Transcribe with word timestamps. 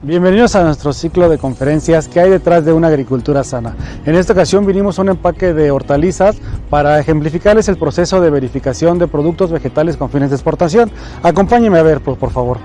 Bienvenidos 0.00 0.54
a 0.54 0.62
nuestro 0.62 0.92
ciclo 0.92 1.28
de 1.28 1.38
conferencias 1.38 2.06
que 2.06 2.20
hay 2.20 2.30
detrás 2.30 2.64
de 2.64 2.72
una 2.72 2.86
agricultura 2.86 3.42
sana. 3.42 3.74
En 4.06 4.14
esta 4.14 4.32
ocasión 4.32 4.64
vinimos 4.64 4.96
a 4.96 5.02
un 5.02 5.08
empaque 5.08 5.52
de 5.52 5.72
hortalizas 5.72 6.36
para 6.70 7.00
ejemplificarles 7.00 7.68
el 7.68 7.78
proceso 7.78 8.20
de 8.20 8.30
verificación 8.30 9.00
de 9.00 9.08
productos 9.08 9.50
vegetales 9.50 9.96
con 9.96 10.08
fines 10.08 10.30
de 10.30 10.36
exportación. 10.36 10.92
Acompáñenme 11.24 11.80
a 11.80 11.82
ver, 11.82 12.00
por, 12.00 12.16
por 12.16 12.30
favor. 12.30 12.58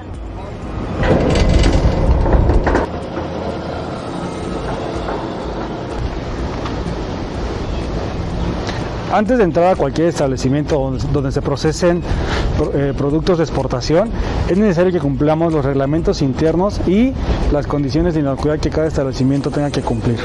Antes 9.14 9.38
de 9.38 9.44
entrar 9.44 9.72
a 9.72 9.76
cualquier 9.76 10.08
establecimiento 10.08 10.98
donde, 11.14 11.32
se 11.32 11.44
procesen 11.44 12.02
eh, 12.74 12.94
productos 12.98 13.38
de 13.38 13.44
exportación, 13.44 14.10
es 14.50 14.58
necesario 14.58 14.92
que 14.92 15.00
cumplamos 15.00 15.54
los 15.54 15.64
reglamentos 15.64 16.24
internos 16.24 16.82
y 16.88 17.14
las 17.52 17.68
condiciones 17.68 18.16
de 18.16 18.22
inocuidad 18.22 18.58
que 18.58 18.72
cada 18.72 18.88
establecimiento 18.88 19.52
tenga 19.52 19.70
que 19.70 19.82
cumplir. 19.82 20.18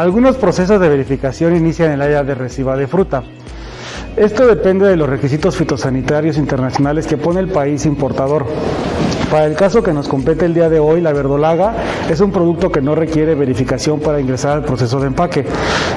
Algunos 0.00 0.38
procesos 0.38 0.80
de 0.80 0.88
verificación 0.88 1.54
inician 1.54 1.88
en 1.88 1.94
el 1.96 2.00
área 2.00 2.24
de 2.24 2.34
reciba 2.34 2.74
de 2.74 2.86
fruta. 2.86 3.22
Esto 4.16 4.46
depende 4.46 4.88
de 4.88 4.96
los 4.96 5.06
requisitos 5.06 5.54
fitosanitarios 5.54 6.38
internacionales 6.38 7.06
que 7.06 7.18
pone 7.18 7.38
el 7.38 7.48
país 7.48 7.84
importador. 7.84 8.46
Para 9.30 9.44
el 9.44 9.56
caso 9.56 9.82
que 9.82 9.92
nos 9.92 10.08
compete 10.08 10.46
el 10.46 10.54
día 10.54 10.70
de 10.70 10.80
hoy, 10.80 11.02
la 11.02 11.12
verdolaga 11.12 11.74
es 12.08 12.18
un 12.20 12.32
producto 12.32 12.72
que 12.72 12.80
no 12.80 12.94
requiere 12.94 13.34
verificación 13.34 14.00
para 14.00 14.18
ingresar 14.22 14.52
al 14.52 14.64
proceso 14.64 15.00
de 15.00 15.08
empaque. 15.08 15.44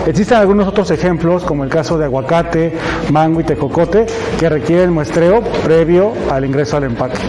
Existen 0.05 0.37
algunos 0.37 0.67
otros 0.67 0.91
ejemplos, 0.91 1.45
como 1.45 1.63
el 1.63 1.69
caso 1.69 1.97
de 1.97 2.03
aguacate, 2.03 2.73
mango 3.09 3.39
y 3.39 3.45
tecocote, 3.45 4.05
que 4.37 4.49
requieren 4.49 4.91
muestreo 4.91 5.41
previo 5.63 6.11
al 6.29 6.43
ingreso 6.43 6.75
al 6.75 6.83
empaque. 6.83 7.19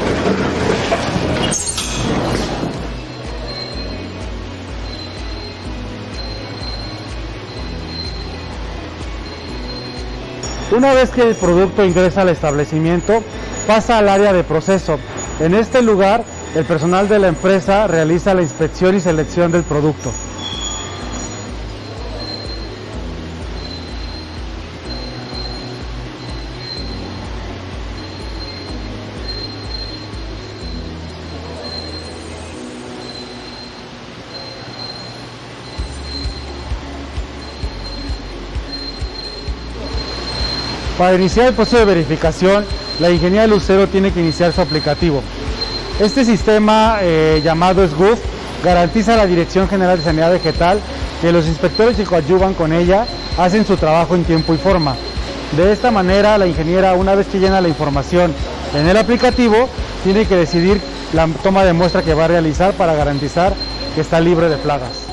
Una 10.76 10.92
vez 10.92 11.10
que 11.10 11.22
el 11.22 11.36
producto 11.36 11.84
ingresa 11.84 12.22
al 12.22 12.30
establecimiento, 12.30 13.22
pasa 13.68 13.98
al 13.98 14.08
área 14.08 14.32
de 14.32 14.42
proceso. 14.42 14.98
En 15.38 15.54
este 15.54 15.82
lugar, 15.82 16.24
el 16.56 16.64
personal 16.64 17.08
de 17.08 17.20
la 17.20 17.28
empresa 17.28 17.86
realiza 17.86 18.34
la 18.34 18.42
inspección 18.42 18.96
y 18.96 19.00
selección 19.00 19.52
del 19.52 19.62
producto. 19.62 20.10
Para 41.04 41.16
iniciar 41.16 41.48
el 41.48 41.52
proceso 41.52 41.76
de 41.76 41.84
verificación, 41.84 42.64
la 42.98 43.10
ingeniería 43.10 43.46
Lucero 43.46 43.86
tiene 43.86 44.10
que 44.10 44.20
iniciar 44.20 44.54
su 44.54 44.62
aplicativo. 44.62 45.22
Este 46.00 46.24
sistema 46.24 46.96
eh, 47.02 47.42
llamado 47.44 47.86
SGUF 47.86 48.18
garantiza 48.64 49.14
la 49.14 49.26
Dirección 49.26 49.68
General 49.68 49.98
de 49.98 50.02
Sanidad 50.02 50.32
Vegetal 50.32 50.80
que 51.20 51.30
los 51.30 51.46
inspectores 51.46 51.98
que 51.98 52.04
coadyuvan 52.04 52.54
con 52.54 52.72
ella 52.72 53.04
hacen 53.36 53.66
su 53.66 53.76
trabajo 53.76 54.14
en 54.14 54.24
tiempo 54.24 54.54
y 54.54 54.56
forma. 54.56 54.96
De 55.54 55.72
esta 55.72 55.90
manera, 55.90 56.38
la 56.38 56.46
ingeniera, 56.46 56.94
una 56.94 57.14
vez 57.14 57.26
que 57.26 57.38
llena 57.38 57.60
la 57.60 57.68
información 57.68 58.32
en 58.74 58.88
el 58.88 58.96
aplicativo, 58.96 59.68
tiene 60.04 60.24
que 60.24 60.36
decidir 60.36 60.80
la 61.12 61.28
toma 61.42 61.64
de 61.64 61.74
muestra 61.74 62.00
que 62.00 62.14
va 62.14 62.24
a 62.24 62.28
realizar 62.28 62.72
para 62.72 62.94
garantizar 62.94 63.52
que 63.94 64.00
está 64.00 64.20
libre 64.20 64.48
de 64.48 64.56
plagas. 64.56 65.03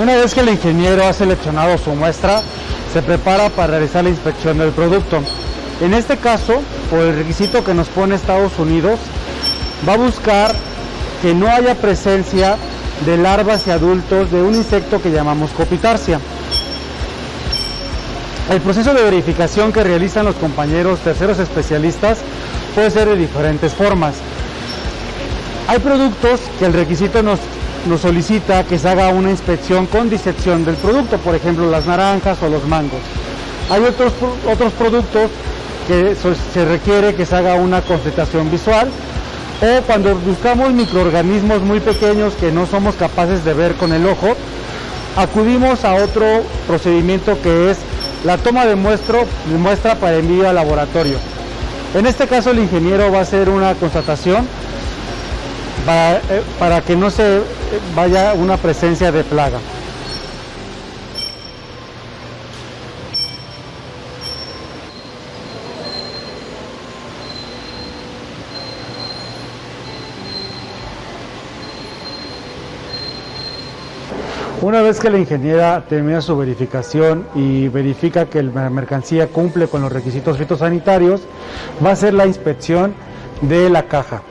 Una 0.00 0.16
vez 0.16 0.32
que 0.32 0.40
el 0.40 0.48
ingeniero 0.48 1.06
ha 1.06 1.12
seleccionado 1.12 1.76
su 1.76 1.90
muestra, 1.90 2.40
se 2.90 3.02
prepara 3.02 3.50
para 3.50 3.72
realizar 3.72 4.02
la 4.02 4.08
inspección 4.08 4.56
del 4.56 4.70
producto. 4.70 5.20
En 5.82 5.92
este 5.92 6.16
caso, 6.16 6.62
por 6.88 7.00
el 7.00 7.16
requisito 7.16 7.62
que 7.62 7.74
nos 7.74 7.88
pone 7.88 8.14
Estados 8.14 8.58
Unidos, 8.58 8.98
va 9.86 9.92
a 9.92 9.96
buscar 9.98 10.54
que 11.20 11.34
no 11.34 11.48
haya 11.48 11.74
presencia 11.74 12.56
de 13.04 13.18
larvas 13.18 13.66
y 13.66 13.72
adultos 13.72 14.30
de 14.30 14.40
un 14.40 14.54
insecto 14.54 15.02
que 15.02 15.10
llamamos 15.10 15.50
copitarsia. 15.50 16.18
El 18.50 18.62
proceso 18.62 18.94
de 18.94 19.02
verificación 19.02 19.70
que 19.70 19.84
realizan 19.84 20.24
los 20.24 20.36
compañeros 20.36 21.00
terceros 21.00 21.38
especialistas 21.38 22.20
puede 22.74 22.90
ser 22.90 23.06
de 23.06 23.16
diferentes 23.16 23.74
formas. 23.74 24.14
Hay 25.68 25.78
productos 25.78 26.40
que 26.58 26.64
el 26.64 26.72
requisito 26.72 27.22
nos 27.22 27.38
nos 27.86 28.00
solicita 28.00 28.64
que 28.64 28.78
se 28.78 28.88
haga 28.88 29.08
una 29.08 29.30
inspección 29.30 29.86
con 29.86 30.10
disección 30.10 30.64
del 30.64 30.76
producto, 30.76 31.18
por 31.18 31.34
ejemplo 31.34 31.70
las 31.70 31.86
naranjas 31.86 32.42
o 32.42 32.48
los 32.48 32.66
mangos. 32.66 33.00
Hay 33.70 33.82
otros, 33.82 34.12
otros 34.50 34.72
productos 34.72 35.30
que 35.86 36.14
se 36.14 36.64
requiere 36.64 37.14
que 37.14 37.26
se 37.26 37.34
haga 37.34 37.54
una 37.54 37.82
constatación 37.82 38.50
visual 38.50 38.88
o 39.60 39.82
cuando 39.82 40.14
buscamos 40.16 40.72
microorganismos 40.72 41.62
muy 41.62 41.80
pequeños 41.80 42.34
que 42.34 42.50
no 42.50 42.66
somos 42.66 42.94
capaces 42.94 43.44
de 43.44 43.54
ver 43.54 43.74
con 43.74 43.92
el 43.92 44.06
ojo, 44.06 44.34
acudimos 45.16 45.84
a 45.84 45.94
otro 45.94 46.42
procedimiento 46.66 47.40
que 47.42 47.70
es 47.70 47.78
la 48.24 48.38
toma 48.38 48.66
de, 48.66 48.76
muestro, 48.76 49.26
de 49.46 49.58
muestra 49.58 49.96
para 49.96 50.16
envío 50.16 50.48
al 50.48 50.54
laboratorio. 50.54 51.18
En 51.94 52.06
este 52.06 52.26
caso 52.26 52.50
el 52.50 52.60
ingeniero 52.60 53.10
va 53.10 53.18
a 53.18 53.22
hacer 53.22 53.48
una 53.48 53.74
constatación 53.74 54.46
eh, 55.88 56.42
para, 56.58 56.82
que 56.82 56.94
no 56.94 57.10
se 57.10 57.40
vaya 57.94 58.34
una 58.34 58.56
presencia 58.56 59.12
de 59.12 59.24
plaga. 59.24 59.58
Una 74.62 74.82
vez 74.82 75.00
que 75.00 75.08
la 75.08 75.18
ingeniera 75.18 75.86
termina 75.88 76.20
su 76.20 76.36
verificación 76.36 77.26
y 77.34 77.68
verifica 77.68 78.26
que 78.26 78.42
la 78.42 78.68
mercancía 78.68 79.28
cumple 79.28 79.68
con 79.68 79.80
los 79.80 79.90
requisitos 79.90 80.36
fitosanitarios, 80.36 81.22
va 81.82 81.88
a 81.88 81.92
hacer 81.94 82.12
la 82.12 82.26
inspección 82.26 82.94
de 83.40 83.70
la 83.70 83.84
caja. 83.84 84.22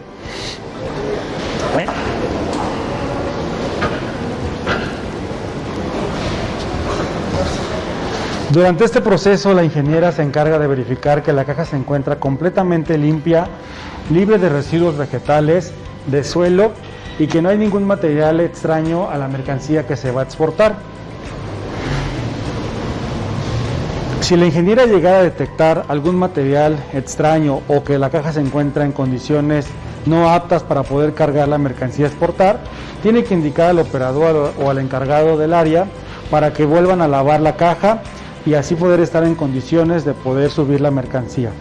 Durante 8.52 8.84
este 8.84 9.02
proceso 9.02 9.54
la 9.54 9.64
ingeniera 9.64 10.12
se 10.12 10.24
encarga 10.24 10.58
de 10.58 10.66
verificar 10.66 11.22
que 11.22 11.34
la 11.34 11.46
caja 11.46 11.66
se 11.66 11.76
encuentra 11.76 12.16
completamente 12.16 12.98
limpia, 12.98 13.48
libre 14.10 14.40
de 14.40 14.50
residuos 14.50 14.98
vegetales, 14.98 15.72
de 16.08 16.24
suelo 16.24 16.72
y 17.20 17.28
que 17.28 17.44
no 17.44 17.50
hay 17.50 17.60
ningún 17.60 17.84
material 17.84 18.40
extraño 18.40 19.08
a 19.08 19.20
la 19.20 19.28
mercancía 19.28 19.86
que 19.86 19.96
se 19.96 20.10
va 20.10 20.22
a 20.22 20.24
exportar. 20.24 20.78
Si 24.22 24.36
la 24.36 24.48
ingeniera 24.48 24.88
llegara 24.88 25.20
a 25.20 25.24
detectar 25.24 25.86
algún 25.88 26.16
material 26.16 26.84
extraño 26.94 27.62
o 27.68 27.84
que 27.84 28.00
la 28.00 28.10
caja 28.10 28.34
se 28.34 28.42
encuentra 28.42 28.84
en 28.84 28.94
condiciones 28.94 29.68
no 30.08 30.28
aptas 30.32 30.64
para 30.64 30.82
poder 30.82 31.14
cargar 31.14 31.48
la 31.50 31.60
mercancía 31.60 32.06
a 32.06 32.10
exportar, 32.10 32.62
tiene 33.04 33.24
que 33.24 33.36
indicar 33.36 33.70
al 33.70 33.80
operador 33.80 34.54
o 34.60 34.72
al 34.72 34.80
encargado 34.80 35.38
del 35.38 35.54
área 35.54 35.86
para 36.32 36.52
que 36.52 36.66
vuelvan 36.66 37.04
a 37.04 37.08
lavar 37.08 37.42
la 37.42 37.56
caja 37.56 38.02
y 38.46 38.54
así 38.54 38.76
poder 38.76 39.00
estar 39.00 39.24
en 39.24 39.36
condiciones 39.36 40.06
de 40.06 40.14
poder 40.14 40.52
subir 40.52 40.82
la 40.82 40.92
mercancía. 40.92 41.52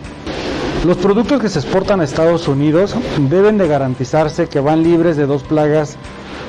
Los 0.84 0.96
productos 0.96 1.40
que 1.40 1.48
se 1.48 1.58
exportan 1.58 2.00
a 2.00 2.04
Estados 2.04 2.46
Unidos 2.46 2.94
deben 3.28 3.58
de 3.58 3.66
garantizarse 3.66 4.48
que 4.48 4.60
van 4.60 4.84
libres 4.84 5.16
de 5.16 5.26
dos 5.26 5.42
plagas 5.42 5.96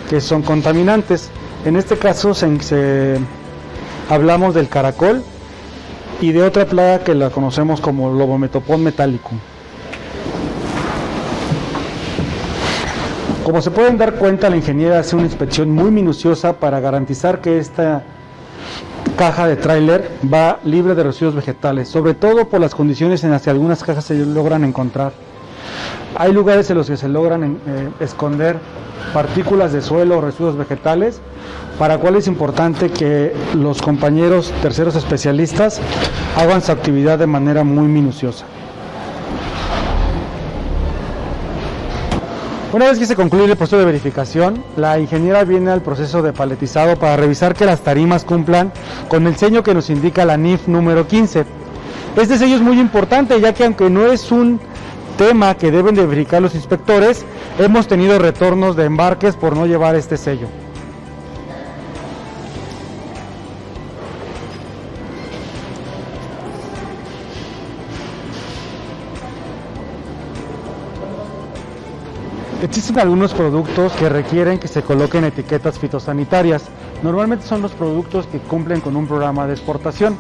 que 0.10 0.22
son 0.22 0.44
contaminantes. 0.44 1.30
En 1.66 1.76
este 1.76 1.98
caso 1.98 2.36
se, 2.36 3.18
hablamos 4.08 4.54
del 4.54 4.70
caracol 4.70 5.24
y 6.22 6.32
de 6.32 6.44
otra 6.44 6.66
plaga 6.66 7.04
que 7.04 7.16
la 7.16 7.32
conocemos 7.32 7.82
como 7.82 8.12
lobometopón 8.12 8.84
metálico. 8.84 9.32
Como 13.44 13.64
se 13.64 13.72
pueden 13.72 13.98
dar 13.98 14.14
cuenta, 14.16 14.48
la 14.52 14.58
ingeniera 14.58 15.00
hace 15.00 15.16
una 15.16 15.26
inspección 15.26 15.72
muy 15.72 15.90
minuciosa 15.90 16.54
para 16.54 16.80
garantizar 16.80 17.42
que 17.42 17.58
esta 17.58 18.04
caja 19.20 19.48
de 19.48 19.58
tráiler 19.58 20.10
va 20.34 20.60
libre 20.64 20.96
de 20.96 21.04
residuos 21.04 21.36
vegetales, 21.36 21.90
sobre 21.90 22.14
todo 22.14 22.48
por 22.48 22.62
las 22.62 22.74
condiciones 22.74 23.22
en 23.26 23.32
las 23.32 23.42
que 23.42 23.50
algunas 23.50 23.84
cajas 23.84 24.06
se 24.06 24.16
logran 24.16 24.64
encontrar. 24.64 25.12
Hay 26.16 26.32
lugares 26.32 26.70
en 26.70 26.78
los 26.78 26.88
que 26.88 26.96
se 26.96 27.10
logran 27.10 27.44
eh, 27.44 27.90
esconder 28.00 28.56
partículas 29.14 29.74
de 29.74 29.82
suelo 29.82 30.20
o 30.20 30.22
residuos 30.22 30.56
vegetales, 30.56 31.20
para 31.78 31.98
cual 31.98 32.16
es 32.16 32.28
importante 32.28 32.92
que 32.92 33.34
los 33.56 33.82
compañeros 33.82 34.54
terceros 34.62 34.96
especialistas 34.96 35.82
hagan 36.38 36.62
su 36.62 36.72
actividad 36.72 37.20
de 37.20 37.28
manera 37.28 37.66
muy 37.66 37.88
minuciosa. 37.88 38.46
Una 42.72 42.86
vez 42.86 43.00
que 43.00 43.08
se 43.08 43.16
concluye 43.16 43.46
el 43.46 43.58
proceso 43.58 43.80
de 43.80 43.86
verificación, 43.86 44.64
la 44.78 45.00
ingeniera 45.00 45.44
viene 45.44 45.72
al 45.72 45.82
proceso 45.82 46.22
de 46.22 46.34
paletizado 46.34 46.98
para 47.00 47.18
revisar 47.18 47.56
que 47.56 47.66
las 47.66 47.82
tarimas 47.82 48.24
cumplan 48.24 48.72
con 49.08 49.26
el 49.26 49.36
sello 49.38 49.64
que 49.64 49.74
nos 49.74 49.90
indica 49.90 50.24
la 50.24 50.38
NIF 50.38 50.68
número 50.68 51.08
15. 51.08 51.46
Este 52.16 52.38
sello 52.38 52.58
es 52.58 52.62
muy 52.62 52.80
importante 52.80 53.42
ya 53.42 53.54
que 53.54 53.66
aunque 53.66 53.90
no 53.90 54.06
es 54.06 54.32
un 54.32 54.60
tema 55.18 55.56
que 55.56 55.72
deben 55.72 55.96
de 55.96 56.06
verificar 56.06 56.44
los 56.44 56.54
inspectores, 56.54 57.26
hemos 57.58 57.88
tenido 57.88 58.20
retornos 58.20 58.76
de 58.76 58.86
embarques 58.86 59.36
por 59.36 59.58
no 59.58 59.66
llevar 59.66 59.96
este 59.96 60.16
sello. 60.16 60.48
Existen 72.62 73.00
algunos 73.00 73.34
productos 73.34 73.94
que 73.94 74.10
requieren 74.10 74.60
que 74.60 74.68
se 74.68 74.82
coloquen 74.82 75.24
etiquetas 75.24 75.80
fitosanitarias. 75.80 76.64
Normalmente 77.02 77.48
son 77.48 77.62
los 77.62 77.72
productos 77.72 78.28
que 78.28 78.40
cumplen 78.40 78.82
con 78.82 78.98
un 78.98 79.08
programa 79.08 79.48
de 79.48 79.54
exportación. 79.54 80.18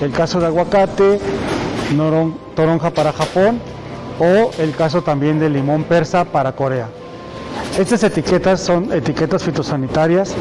El 0.00 0.10
caso 0.10 0.40
de 0.40 0.46
aguacate, 0.46 1.20
toronja 2.56 2.90
para 2.90 3.12
Japón 3.12 3.60
o 4.18 4.50
el 4.58 4.74
caso 4.74 5.02
también 5.02 5.38
de 5.38 5.50
limón 5.50 5.84
persa 5.84 6.24
para 6.24 6.52
Corea. 6.52 6.88
Estas 7.78 8.02
etiquetas 8.02 8.60
son 8.60 8.90
etiquetas 8.90 9.42
fitosanitarias 9.42 10.34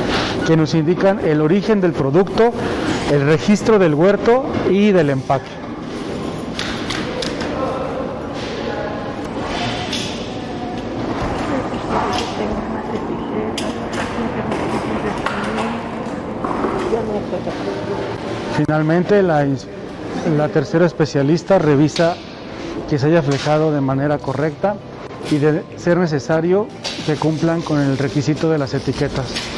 que 0.48 0.56
nos 0.56 0.74
indican 0.74 1.20
el 1.26 1.42
origen 1.42 1.82
del 1.82 1.92
producto, 1.92 2.54
el 3.12 3.26
registro 3.26 3.80
del 3.80 3.96
huerto 3.96 4.46
y 4.70 4.92
del 4.92 5.10
empaque. 5.10 5.63
Finalmente, 18.66 19.22
la, 19.22 20.48
tercera 20.48 20.86
especialista 20.86 21.60
revisa 21.60 22.16
que 22.90 22.98
se 22.98 23.08
haya 23.08 23.22
fijado 23.22 23.74
de 23.74 23.82
manera 23.82 24.20
correcta 24.20 24.78
y 25.32 25.38
de 25.38 25.64
ser 25.76 25.98
necesario 25.98 26.68
que 27.06 27.16
cumplan 27.16 27.62
con 27.62 27.82
el 27.82 27.98
requisito 27.98 28.50
de 28.50 28.58
las 28.58 28.74
etiquetas. 28.74 29.53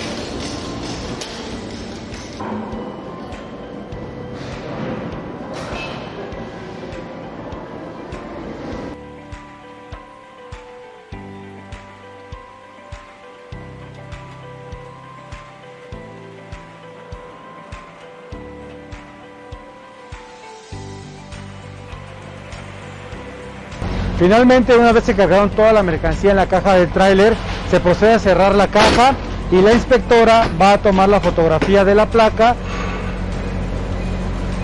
Finalmente, 24.25 24.75
una 24.75 24.91
vez 24.91 25.03
se 25.03 25.13
cargaron 25.13 25.51
toda 25.51 25.71
la 25.71 25.83
mercancía 25.83 26.31
en 26.31 26.37
la 26.37 26.47
caja 26.47 26.73
del 26.73 26.89
tráiler, 26.89 27.35
se 27.69 27.79
procede 27.79 28.15
a 28.15 28.17
cerrar 28.17 28.55
la 28.55 28.65
caja 28.65 29.13
y 29.51 29.61
la 29.61 29.71
inspectora 29.71 30.47
va 30.59 30.71
a 30.71 30.77
tomar 30.79 31.09
la 31.09 31.19
fotografía 31.19 31.85
de 31.85 31.93
la 31.93 32.07
placa. 32.07 32.55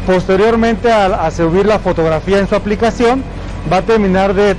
Posteriormente, 0.07 0.91
a, 0.91 1.29
subir 1.29 1.67
la 1.67 1.77
fotografía 1.77 2.39
en 2.39 2.49
su 2.49 2.55
aplicación, 2.55 3.23
va 3.71 3.77
a 3.77 3.81
terminar 3.83 4.33
de 4.33 4.55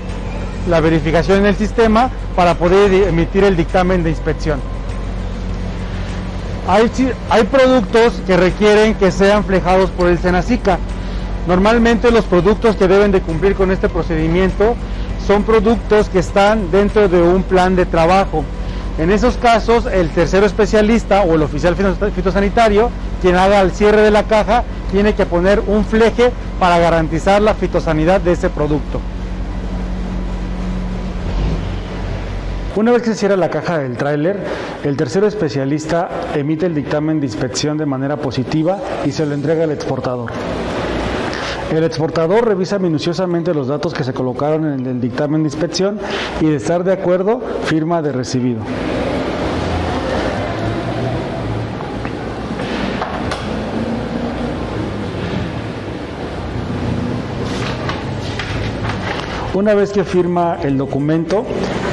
la 0.69 0.79
verificación 0.79 1.39
en 1.39 1.47
el 1.47 1.57
sistema 1.57 2.09
para 2.37 2.55
poder 2.55 3.09
emitir 3.09 3.43
el 3.43 3.57
dictamen 3.57 4.05
de 4.05 4.11
inspección. 4.11 4.61
Hay, 6.69 6.89
hay 7.29 7.43
productos 7.43 8.23
que 8.25 8.37
requieren 8.37 8.95
que 8.95 9.11
sean 9.11 9.43
flejados 9.43 9.91
por 9.91 10.07
el 10.07 10.21
Senacica. 10.21 10.79
Normalmente 11.49 12.13
los 12.13 12.25
productos 12.25 12.77
que 12.77 12.87
deben 12.87 13.11
de 13.11 13.21
cumplir 13.21 13.57
con 13.57 13.73
este 13.73 13.89
procedimiento 13.89 14.77
son 15.27 15.45
productos 15.45 16.09
que 16.09 16.19
están 16.19 16.71
dentro 16.71 17.09
de 17.09 17.23
un 17.23 17.43
plan 17.43 17.77
de 17.77 17.87
trabajo. 17.87 18.45
En 18.99 19.11
esos 19.11 19.37
casos, 19.37 19.87
el 19.87 20.11
tercero 20.11 20.45
especialista 20.45 21.23
o 21.23 21.35
el 21.35 21.43
oficial 21.43 21.75
fitosanitario, 22.15 22.91
quien 23.23 23.37
haga 23.37 23.61
el 23.61 23.73
cierre 23.73 24.03
de 24.03 24.11
la 24.11 24.25
caja, 24.25 24.65
tiene 24.91 25.15
que 25.15 25.25
poner 25.25 25.63
un 25.67 25.85
fleje 25.85 26.31
para 26.61 26.79
garantizar 26.79 27.41
la 27.41 27.55
fitosanidad 27.55 28.21
de 28.21 28.33
ese 28.33 28.51
producto. 28.51 29.01
Una 32.75 32.93
vez 32.93 33.03
que 33.03 33.11
se 33.11 33.17
cierra 33.17 33.37
la 33.37 33.51
caja 33.51 33.79
del 33.79 33.97
tráiler, 33.97 34.45
el 34.83 34.97
tercero 34.97 35.27
especialista 35.27 36.09
emite 36.35 36.67
el 36.67 36.75
dictamen 36.75 37.21
de 37.21 37.27
inspección 37.27 37.77
de 37.77 37.87
manera 37.87 38.17
positiva 38.17 38.79
y 39.05 39.13
se 39.13 39.27
lo 39.27 39.35
entrega 39.35 39.65
al 39.65 39.73
exportador. 39.73 40.31
El 41.73 41.85
exportador 41.85 42.47
revisa 42.47 42.79
minuciosamente 42.79 43.55
los 43.55 43.69
datos 43.69 43.95
que 43.95 44.05
se 44.05 44.13
colocaron 44.13 44.67
en 44.67 44.85
el 44.85 45.01
dictamen 45.01 45.43
de 45.43 45.47
inspección 45.47 45.99
y 46.43 46.45
de 46.45 46.57
estar 46.57 46.85
de 46.85 46.93
acuerdo, 46.93 47.41
firma 47.65 48.03
de 48.03 48.13
recibido. 48.13 48.61
Una 59.55 59.73
vez 59.73 59.93
que 59.93 60.05
firma 60.05 60.59
el 60.63 60.77
documento, 60.77 61.47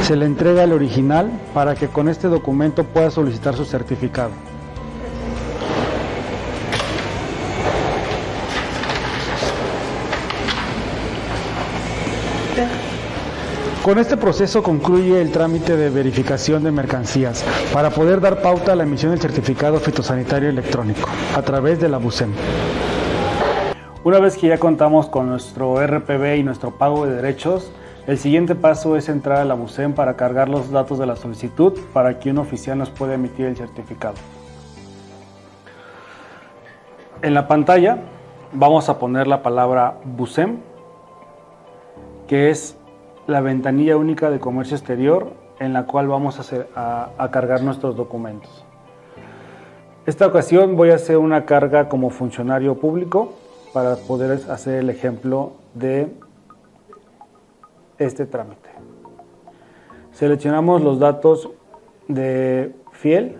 se 0.03 0.17
le 0.17 0.25
entrega 0.25 0.65
el 0.65 0.74
original 0.74 1.31
para 1.53 1.75
que 1.75 1.88
con 1.88 2.09
este 2.09 2.27
documento 2.27 2.83
pueda 2.83 3.09
solicitar 3.12 3.55
su 3.55 3.63
certificado. 3.63 4.49
Con 13.83 13.98
este 13.98 14.17
proceso 14.17 14.62
concluye 14.62 15.21
el 15.21 15.31
trámite 15.31 15.77
de 15.77 15.89
verificación 15.89 16.63
de 16.65 16.71
mercancías 16.71 17.45
para 17.74 17.89
poder 17.89 18.19
dar 18.19 18.41
pauta 18.41 18.74
a 18.74 18.75
la 18.75 18.83
emisión 18.83 19.12
del 19.12 19.21
certificado 19.21 19.79
fitosanitario 19.79 20.50
electrónico 20.50 21.07
a 21.33 21.41
través 21.41 21.79
de 21.79 21.88
la 21.88 21.98
BUSEM. 21.98 22.33
Una 24.03 24.19
vez 24.19 24.38
que 24.38 24.48
ya 24.48 24.57
contamos 24.57 25.07
con 25.07 25.29
nuestro 25.29 25.75
RPB 25.86 26.36
y 26.36 26.43
nuestro 26.43 26.71
pago 26.71 27.05
de 27.05 27.15
derechos, 27.15 27.71
el 28.05 28.17
siguiente 28.17 28.53
paso 28.53 28.98
es 28.98 29.07
entrar 29.07 29.38
a 29.38 29.45
la 29.45 29.53
BUSEM 29.53 29.93
para 29.93 30.17
cargar 30.17 30.50
los 30.50 30.71
datos 30.71 31.00
de 31.00 31.05
la 31.05 31.15
solicitud 31.15 31.79
para 31.93 32.19
que 32.19 32.31
un 32.31 32.39
oficial 32.39 32.77
nos 32.77 32.89
pueda 32.89 33.13
emitir 33.13 33.45
el 33.45 33.55
certificado. 33.55 34.15
En 37.21 37.33
la 37.33 37.48
pantalla 37.48 38.00
vamos 38.51 38.89
a 38.89 39.00
poner 39.00 39.25
la 39.27 39.41
palabra 39.41 40.00
BUSEM, 40.03 40.57
que 42.27 42.50
es 42.50 42.75
la 43.29 43.41
ventanilla 43.41 43.95
única 43.95 44.29
de 44.29 44.39
comercio 44.39 44.75
exterior 44.75 45.33
en 45.59 45.74
la 45.74 45.86
cual 45.86 46.07
vamos 46.07 46.39
a, 46.75 47.12
a, 47.17 47.31
cargar 47.31 47.62
nuestros 47.62 47.95
documentos. 47.95 48.65
Esta 50.05 50.25
ocasión 50.25 50.75
voy 50.75 50.89
a 50.89 50.95
hacer 50.95 51.17
una 51.17 51.45
carga 51.45 51.89
como 51.89 52.09
funcionario 52.09 52.79
público 52.79 53.33
para 53.74 53.95
poder 53.98 54.39
hacer 54.50 54.75
el 54.79 54.89
ejemplo 54.89 55.53
de 55.75 56.12
este 58.00 58.25
trámite. 58.25 58.69
Seleccionamos 60.12 60.81
los 60.81 61.00
datos 61.00 61.50
de 62.07 62.74
fiel 62.93 63.38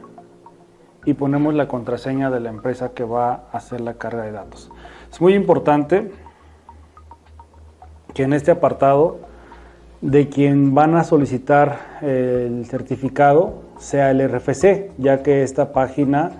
y 1.06 1.16
ponemos 1.16 1.56
la 1.56 1.68
contraseña 1.68 2.30
de 2.30 2.42
la 2.42 2.50
empresa 2.50 2.94
que 2.94 3.04
va 3.04 3.48
a 3.52 3.58
hacer 3.58 3.82
la 3.82 3.96
carga 3.96 4.24
de 4.24 4.34
datos. 4.34 4.72
Es 5.12 5.20
muy 5.20 5.34
importante 5.34 6.12
que 8.14 8.24
en 8.24 8.34
este 8.34 8.52
apartado 8.52 9.29
de 10.02 10.30
quien 10.30 10.74
van 10.74 10.96
a 10.96 11.04
solicitar 11.04 12.00
el 12.02 12.66
certificado 12.66 13.56
sea 13.78 14.12
el 14.12 14.28
RFC, 14.28 14.92
ya 14.98 15.24
que 15.24 15.44
esta 15.44 15.74
página 15.74 16.32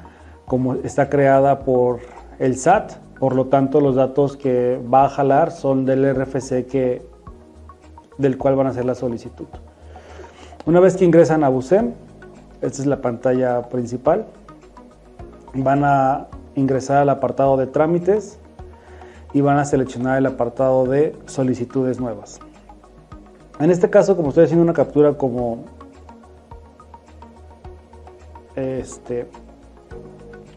como 0.46 0.76
está 0.76 1.10
creada 1.10 1.60
por 1.60 2.00
el 2.40 2.58
SAT, 2.58 2.94
por 3.20 3.36
lo 3.36 3.48
tanto 3.48 3.82
los 3.82 3.96
datos 3.96 4.38
que 4.38 4.82
va 4.92 5.06
a 5.06 5.10
jalar 5.10 5.52
son 5.52 5.86
del 5.86 6.16
RFC 6.16 6.66
que, 6.66 7.02
del 8.18 8.38
cual 8.38 8.56
van 8.56 8.68
a 8.68 8.70
hacer 8.72 8.86
la 8.86 8.96
solicitud. 8.96 9.48
Una 10.66 10.80
vez 10.80 10.96
que 10.96 11.06
ingresan 11.06 11.44
a 11.44 11.50
BUSEM, 11.50 11.94
esta 12.62 12.82
es 12.82 12.88
la 12.88 13.02
pantalla 13.02 13.70
principal, 13.70 14.26
van 15.54 15.84
a 15.84 16.28
ingresar 16.56 16.98
al 16.98 17.10
apartado 17.10 17.58
de 17.58 17.68
trámites 17.68 18.40
y 19.34 19.42
van 19.42 19.58
a 19.58 19.66
seleccionar 19.66 20.18
el 20.18 20.26
apartado 20.26 20.86
de 20.86 21.16
solicitudes 21.26 22.00
nuevas. 22.00 22.40
En 23.60 23.72
este 23.72 23.90
caso, 23.90 24.16
como 24.16 24.30
estoy 24.30 24.46
haciendo 24.46 24.64
una 24.64 24.74
captura 24.74 25.14
como 25.14 25.66
este, 28.56 29.28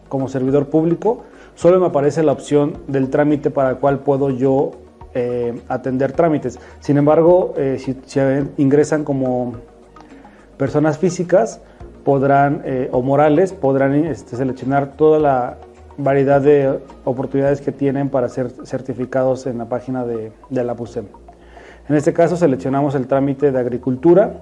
como 0.07 0.29
servidor 0.29 0.67
público, 0.67 1.23
solo 1.55 1.79
me 1.79 1.87
aparece 1.87 2.23
la 2.23 2.31
opción 2.31 2.77
del 2.87 3.09
trámite 3.09 3.49
para 3.49 3.71
el 3.71 3.77
cual 3.77 3.99
puedo 3.99 4.29
yo 4.29 4.71
eh, 5.13 5.59
atender 5.67 6.13
trámites. 6.13 6.59
Sin 6.79 6.97
embargo, 6.97 7.53
eh, 7.57 7.77
si, 7.77 7.95
ingresan 8.57 9.03
como 9.03 9.55
personas 10.57 10.97
físicas 10.97 11.61
podrán, 12.05 12.61
eh, 12.63 12.89
o 12.91 13.01
morales, 13.01 13.53
podrán 13.53 13.95
este, 13.95 14.37
seleccionar 14.37 14.93
toda 14.93 15.19
la 15.19 15.57
variedad 15.97 16.41
de 16.41 16.79
oportunidades 17.03 17.59
que 17.61 17.71
tienen 17.71 18.09
para 18.09 18.29
ser 18.29 18.49
certificados 18.65 19.45
en 19.45 19.57
la 19.57 19.65
página 19.65 20.05
de, 20.05 20.31
de 20.49 20.63
la 20.63 20.73
PUSEM. 20.73 21.05
En 21.89 21.95
este 21.95 22.13
caso 22.13 22.37
seleccionamos 22.37 22.95
el 22.95 23.07
trámite 23.07 23.51
de 23.51 23.59
agricultura 23.59 24.41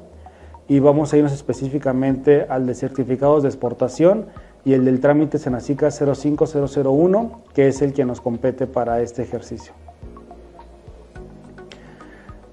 y 0.67 0.79
vamos 0.79 1.11
a 1.11 1.17
irnos 1.17 1.33
específicamente 1.33 2.45
al 2.47 2.67
de 2.67 2.75
certificados 2.75 3.41
de 3.43 3.49
exportación 3.49 4.27
y 4.63 4.73
el 4.73 4.85
del 4.85 4.99
trámite 4.99 5.39
Senacica 5.39 5.89
05001, 5.89 7.41
que 7.53 7.67
es 7.67 7.81
el 7.81 7.93
que 7.93 8.05
nos 8.05 8.21
compete 8.21 8.67
para 8.67 9.01
este 9.01 9.23
ejercicio. 9.23 9.73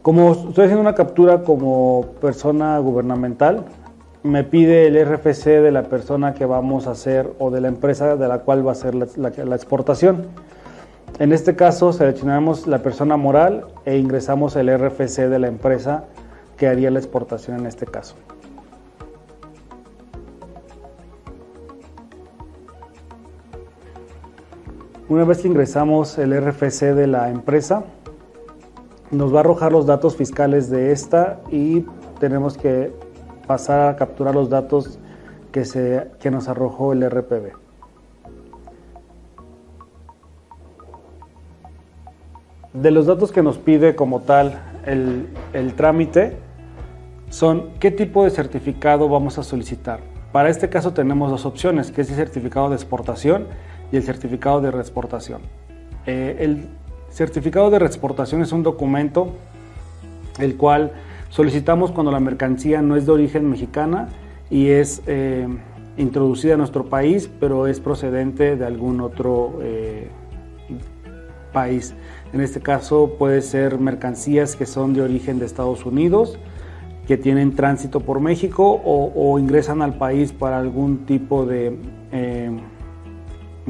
Como 0.00 0.33
estoy 0.33 0.64
haciendo 0.64 0.80
una 0.80 0.95
captura 0.95 1.42
como 1.42 2.07
persona 2.21 2.78
gubernamental, 2.78 3.66
me 4.23 4.42
pide 4.42 4.87
el 4.87 5.04
RFC 5.04 5.45
de 5.61 5.71
la 5.71 5.83
persona 5.83 6.33
que 6.33 6.47
vamos 6.47 6.87
a 6.87 6.92
hacer 6.92 7.30
o 7.38 7.50
de 7.50 7.61
la 7.61 7.68
empresa 7.68 8.16
de 8.16 8.26
la 8.26 8.38
cual 8.38 8.66
va 8.66 8.73
a 8.73 8.75
ser 8.75 8.95
la, 8.95 9.07
la 9.16 9.54
exportación. 9.54 10.28
En 11.19 11.33
este 11.33 11.57
caso 11.57 11.93
seleccionamos 11.93 12.67
la 12.67 12.79
persona 12.79 13.17
moral 13.17 13.67
e 13.85 13.97
ingresamos 13.99 14.55
el 14.55 14.69
RFC 14.69 15.29
de 15.29 15.38
la 15.38 15.49
empresa 15.49 16.05
que 16.57 16.69
haría 16.69 16.91
la 16.91 16.99
exportación 16.99 17.59
en 17.59 17.67
este 17.67 17.87
caso. 17.87 18.15
Una 25.09 25.25
vez 25.25 25.38
que 25.38 25.49
ingresamos 25.49 26.19
el 26.19 26.38
RFC 26.38 26.95
de 26.95 27.07
la 27.07 27.31
empresa, 27.31 27.85
nos 29.11 29.33
va 29.33 29.38
a 29.38 29.41
arrojar 29.41 29.73
los 29.73 29.87
datos 29.87 30.17
fiscales 30.17 30.69
de 30.69 30.93
esta 30.93 31.41
y 31.50 31.87
tenemos 32.21 32.59
que 32.59 32.93
pasar 33.47 33.88
a 33.88 33.97
capturar 33.97 34.35
los 34.35 34.50
datos 34.50 34.99
que, 35.50 35.65
se, 35.65 36.09
que 36.21 36.31
nos 36.31 36.49
arrojó 36.49 36.93
el 36.93 37.09
RPB. 37.09 37.68
De 42.73 42.91
los 42.91 43.07
datos 43.07 43.33
que 43.33 43.43
nos 43.43 43.57
pide 43.57 43.97
como 43.97 44.21
tal 44.21 44.61
el, 44.85 45.75
trámite 45.75 46.37
son 47.31 47.71
qué 47.81 47.91
tipo 47.91 48.25
de 48.25 48.31
certificado 48.31 49.09
vamos 49.09 49.39
a 49.39 49.43
solicitar. 49.43 50.01
Para 50.33 50.51
este 50.51 50.69
caso 50.69 50.93
tenemos 50.93 51.31
dos 51.31 51.47
opciones, 51.47 51.91
que 51.91 52.03
es 52.03 52.11
el 52.11 52.17
certificado 52.17 52.69
de 52.69 52.77
exportación 52.77 53.47
y 53.91 53.97
el 53.97 54.03
certificado 54.03 54.61
de 54.61 54.71
reexportación. 54.71 55.41
Eh, 56.05 56.37
el 56.41 56.69
certificado 57.11 57.71
de 57.71 57.79
reexportación 57.79 58.43
es 58.43 58.53
un 58.53 58.63
documento 58.63 59.33
el 60.39 60.57
cual 60.57 60.93
solicitamos 61.31 61.91
cuando 61.91 62.13
la 62.13 62.21
mercancía 62.21 62.83
no 62.83 62.97
es 62.97 63.07
de 63.07 63.13
origen 63.13 63.49
mexicana 63.49 64.09
y 64.51 64.69
es 64.69 65.03
eh, 65.07 65.49
introducida 65.97 66.53
en 66.53 66.59
nuestro 66.59 66.85
país, 66.85 67.31
pero 67.41 67.67
es 67.67 67.81
procedente 67.81 68.57
de 68.57 68.67
algún 68.67 69.01
otro 69.01 69.59
eh, 69.63 70.09
país. 71.53 71.95
En 72.32 72.40
este 72.40 72.61
caso 72.61 73.14
puede 73.18 73.42
ser 73.42 73.78
mercancías 73.78 74.56
que 74.56 74.66
son 74.66 74.92
de 74.92 75.02
origen 75.02 75.38
de 75.38 75.47
Estados 75.47 75.87
Unidos, 75.87 76.38
que 77.06 77.16
tienen 77.16 77.54
tránsito 77.54 78.00
por 78.00 78.20
México 78.20 78.82
o, 78.85 79.38
ingresan 79.38 79.80
al 79.80 79.94
país 79.94 80.32
para 80.32 80.58
algún 80.58 81.06
tipo 81.06 81.47
de 81.47 81.78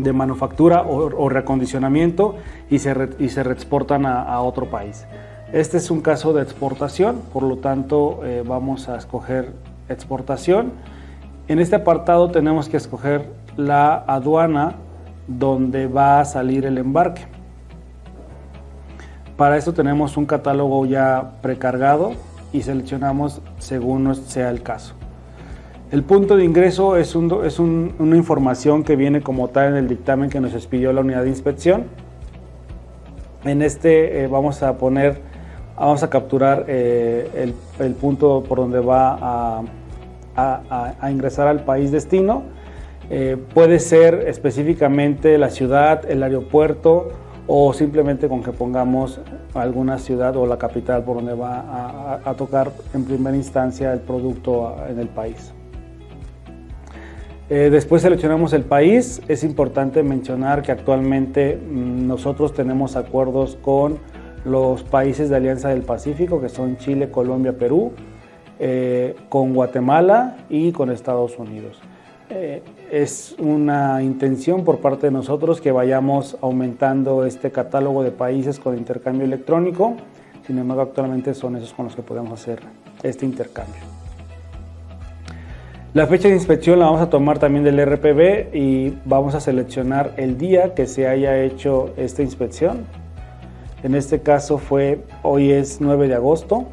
de 0.02 0.12
manufactura 0.12 0.82
o, 0.82 1.28
reacondicionamiento 1.28 2.36
y 2.70 2.78
se, 2.78 3.10
y 3.18 3.28
se 3.28 3.42
reexportan 3.42 4.06
a, 4.06 4.40
otro 4.40 4.66
país. 4.70 5.06
Este 5.52 5.78
es 5.78 5.90
un 5.90 6.00
caso 6.00 6.32
de 6.32 6.42
exportación, 6.42 7.22
por 7.32 7.42
lo 7.42 7.56
tanto 7.56 8.20
eh, 8.24 8.44
vamos 8.46 8.88
a 8.88 8.96
escoger 8.96 9.52
exportación. 9.88 10.72
En 11.48 11.58
este 11.58 11.76
apartado 11.76 12.30
tenemos 12.30 12.68
que 12.68 12.76
escoger 12.76 13.30
la 13.56 13.94
aduana 13.94 14.76
donde 15.26 15.86
va 15.86 16.20
a 16.20 16.24
salir 16.24 16.66
el 16.66 16.78
embarque. 16.78 17.26
Para 19.38 19.56
eso 19.56 19.72
tenemos 19.72 20.16
un 20.16 20.26
catálogo 20.26 20.84
ya 20.84 21.34
precargado 21.42 22.10
y 22.52 22.62
seleccionamos 22.62 23.40
según 23.58 24.12
sea 24.16 24.50
el 24.50 24.64
caso. 24.64 24.94
El 25.92 26.02
punto 26.02 26.36
de 26.36 26.44
ingreso 26.44 26.96
es, 26.96 27.14
es 27.44 27.58
una 27.60 28.16
información 28.16 28.82
que 28.82 28.96
viene 28.96 29.20
como 29.20 29.46
tal 29.46 29.68
en 29.68 29.76
el 29.76 29.86
dictamen 29.86 30.28
que 30.28 30.40
nos 30.40 30.54
expidió 30.54 30.92
la 30.92 31.02
unidad 31.02 31.22
de 31.22 31.28
inspección. 31.28 31.84
En 33.44 33.62
este 33.62 34.24
eh, 34.24 34.26
vamos 34.26 34.64
a 34.64 34.76
poner, 34.76 35.20
vamos 35.76 36.02
a 36.02 36.10
capturar 36.10 36.64
eh, 36.66 37.52
el, 37.78 37.94
punto 37.94 38.42
por 38.42 38.58
donde 38.58 38.80
va 38.80 39.62
a, 40.34 41.10
ingresar 41.12 41.46
al 41.46 41.62
país 41.62 41.92
destino. 41.92 42.42
Eh, 43.08 43.36
puede 43.54 43.78
ser 43.78 44.24
específicamente 44.26 45.38
la 45.38 45.50
ciudad, 45.50 46.10
el 46.10 46.24
aeropuerto 46.24 47.12
o 47.48 47.72
simplemente 47.72 48.28
con 48.28 48.42
que 48.42 48.52
pongamos 48.52 49.20
alguna 49.54 49.98
ciudad 49.98 50.36
o 50.36 50.46
la 50.46 50.58
capital 50.58 51.02
por 51.02 51.16
donde 51.16 51.34
va 51.34 52.20
a 52.24 52.34
tocar 52.34 52.70
en 52.94 53.04
primera 53.04 53.36
instancia 53.36 53.92
el 53.92 54.00
producto 54.00 54.76
en 54.88 55.00
el 55.00 55.08
país. 55.08 55.52
Eh, 57.50 57.70
después 57.70 58.02
seleccionamos 58.02 58.52
el 58.52 58.64
país. 58.64 59.22
Es 59.26 59.42
importante 59.42 60.02
mencionar 60.02 60.62
que 60.62 60.70
actualmente 60.70 61.56
mm, 61.56 62.06
nosotros 62.06 62.52
tenemos 62.52 62.94
acuerdos 62.96 63.56
con 63.62 63.98
los 64.44 64.82
países 64.82 65.30
de 65.30 65.36
Alianza 65.36 65.70
del 65.70 65.82
Pacífico, 65.82 66.40
que 66.40 66.50
son 66.50 66.76
Chile, 66.76 67.10
Colombia, 67.10 67.56
Perú, 67.56 67.92
eh, 68.58 69.16
con 69.30 69.54
Guatemala 69.54 70.36
y 70.50 70.72
con 70.72 70.90
Estados 70.90 71.38
Unidos. 71.38 71.80
Eh, 72.28 72.62
es 72.90 73.34
una 73.38 74.02
intención 74.02 74.64
por 74.64 74.78
parte 74.78 75.06
de 75.06 75.12
nosotros 75.12 75.60
que 75.60 75.72
vayamos 75.72 76.36
aumentando 76.40 77.24
este 77.24 77.50
catálogo 77.50 78.02
de 78.02 78.10
países 78.10 78.58
con 78.58 78.76
intercambio 78.76 79.24
electrónico. 79.24 79.96
Sin 80.46 80.58
embargo, 80.58 80.82
actualmente 80.82 81.34
son 81.34 81.56
esos 81.56 81.72
con 81.72 81.86
los 81.86 81.96
que 81.96 82.02
podemos 82.02 82.40
hacer 82.40 82.60
este 83.02 83.26
intercambio. 83.26 83.80
La 85.94 86.06
fecha 86.06 86.28
de 86.28 86.34
inspección 86.34 86.78
la 86.78 86.84
vamos 86.84 87.00
a 87.00 87.10
tomar 87.10 87.38
también 87.38 87.64
del 87.64 87.80
RPB 87.84 88.54
y 88.54 88.98
vamos 89.04 89.34
a 89.34 89.40
seleccionar 89.40 90.12
el 90.16 90.36
día 90.36 90.74
que 90.74 90.86
se 90.86 91.08
haya 91.08 91.42
hecho 91.42 91.90
esta 91.96 92.22
inspección. 92.22 92.86
En 93.82 93.94
este 93.94 94.20
caso 94.20 94.58
fue, 94.58 95.02
hoy 95.22 95.50
es 95.50 95.80
9 95.80 96.08
de 96.08 96.14
agosto. 96.14 96.66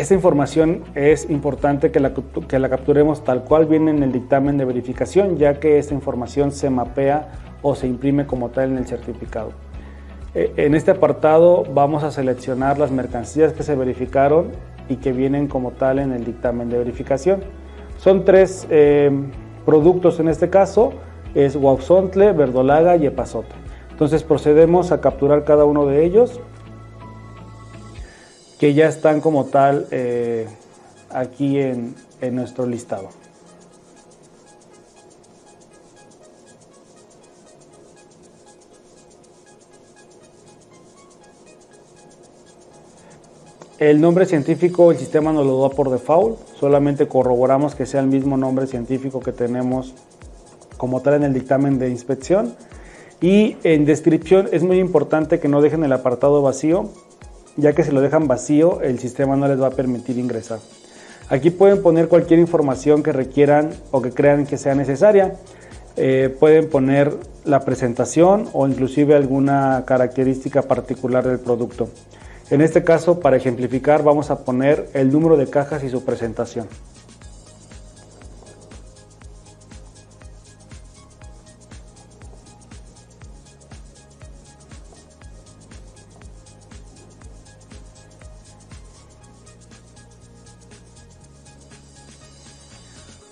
Esta 0.00 0.14
información 0.14 0.84
es 0.94 1.28
importante 1.28 1.90
que 1.90 2.00
la, 2.00 2.14
que 2.48 2.58
la 2.58 2.70
capturemos 2.70 3.22
tal 3.22 3.44
cual 3.44 3.66
viene 3.66 3.90
en 3.90 4.02
el 4.02 4.12
dictamen 4.12 4.56
de 4.56 4.64
verificación, 4.64 5.36
ya 5.36 5.60
que 5.60 5.78
esta 5.78 5.92
información 5.92 6.52
se 6.52 6.70
mapea 6.70 7.32
o 7.60 7.74
se 7.74 7.86
imprime 7.86 8.24
como 8.24 8.48
tal 8.48 8.70
en 8.70 8.78
el 8.78 8.86
certificado. 8.86 9.50
Eh, 10.34 10.54
en 10.56 10.74
este 10.74 10.92
apartado 10.92 11.64
vamos 11.74 12.02
a 12.02 12.10
seleccionar 12.10 12.78
las 12.78 12.90
mercancías 12.90 13.52
que 13.52 13.62
se 13.62 13.76
verificaron 13.76 14.52
y 14.88 14.96
que 14.96 15.12
vienen 15.12 15.48
como 15.48 15.72
tal 15.72 15.98
en 15.98 16.12
el 16.12 16.24
dictamen 16.24 16.70
de 16.70 16.78
verificación. 16.78 17.42
Son 17.98 18.24
tres 18.24 18.66
eh, 18.70 19.10
productos 19.66 20.18
en 20.18 20.28
este 20.28 20.48
caso, 20.48 20.94
es 21.34 21.58
Guauzontle, 21.58 22.32
Verdolaga 22.32 22.96
y 22.96 23.04
Epazote. 23.04 23.54
Entonces 23.90 24.22
procedemos 24.22 24.92
a 24.92 25.02
capturar 25.02 25.44
cada 25.44 25.66
uno 25.66 25.84
de 25.84 26.06
ellos, 26.06 26.40
que 28.60 28.74
ya 28.74 28.88
están 28.88 29.22
como 29.22 29.46
tal 29.46 29.86
eh, 29.90 30.46
aquí 31.08 31.58
en 31.58 31.94
nuestro 32.32 32.66
listado. 32.66 33.08
El 43.78 43.98
nombre 43.98 44.26
científico 44.26 44.90
el 44.90 44.98
sistema 44.98 45.32
nos 45.32 45.46
lo 45.46 45.62
da 45.62 45.70
por 45.70 45.88
default, 45.88 46.38
solamente 46.58 47.08
corroboramos 47.08 47.74
que 47.74 47.86
sea 47.86 48.02
el 48.02 48.08
mismo 48.08 48.36
nombre 48.36 48.66
científico 48.66 49.20
que 49.20 49.32
tenemos 49.32 49.94
como 50.76 51.00
tal 51.00 51.14
en 51.14 51.22
el 51.22 51.32
dictamen 51.32 51.78
de 51.78 51.88
inspección. 51.88 52.54
Y 53.22 53.56
en 53.64 53.86
descripción 53.86 54.50
es 54.52 54.62
muy 54.62 54.78
importante 54.78 55.40
que 55.40 55.48
no 55.48 55.62
dejen 55.62 55.82
el 55.82 55.94
apartado 55.94 56.42
vacío 56.42 56.90
ya 57.56 57.72
que 57.72 57.84
si 57.84 57.90
lo 57.90 58.00
dejan 58.00 58.28
vacío 58.28 58.80
el 58.82 58.98
sistema 58.98 59.36
no 59.36 59.48
les 59.48 59.60
va 59.60 59.68
a 59.68 59.70
permitir 59.70 60.18
ingresar. 60.18 60.58
Aquí 61.28 61.50
pueden 61.50 61.80
poner 61.80 62.08
cualquier 62.08 62.40
información 62.40 63.02
que 63.04 63.12
requieran 63.12 63.70
o 63.92 64.02
que 64.02 64.10
crean 64.10 64.46
que 64.46 64.56
sea 64.56 64.74
necesaria. 64.74 65.36
Eh, 65.96 66.34
pueden 66.40 66.68
poner 66.68 67.14
la 67.44 67.60
presentación 67.60 68.48
o 68.52 68.66
inclusive 68.66 69.14
alguna 69.14 69.84
característica 69.86 70.62
particular 70.62 71.26
del 71.26 71.38
producto. 71.38 71.88
En 72.50 72.60
este 72.62 72.82
caso, 72.82 73.20
para 73.20 73.36
ejemplificar, 73.36 74.02
vamos 74.02 74.30
a 74.30 74.44
poner 74.44 74.88
el 74.92 75.12
número 75.12 75.36
de 75.36 75.48
cajas 75.48 75.84
y 75.84 75.88
su 75.88 76.04
presentación. 76.04 76.66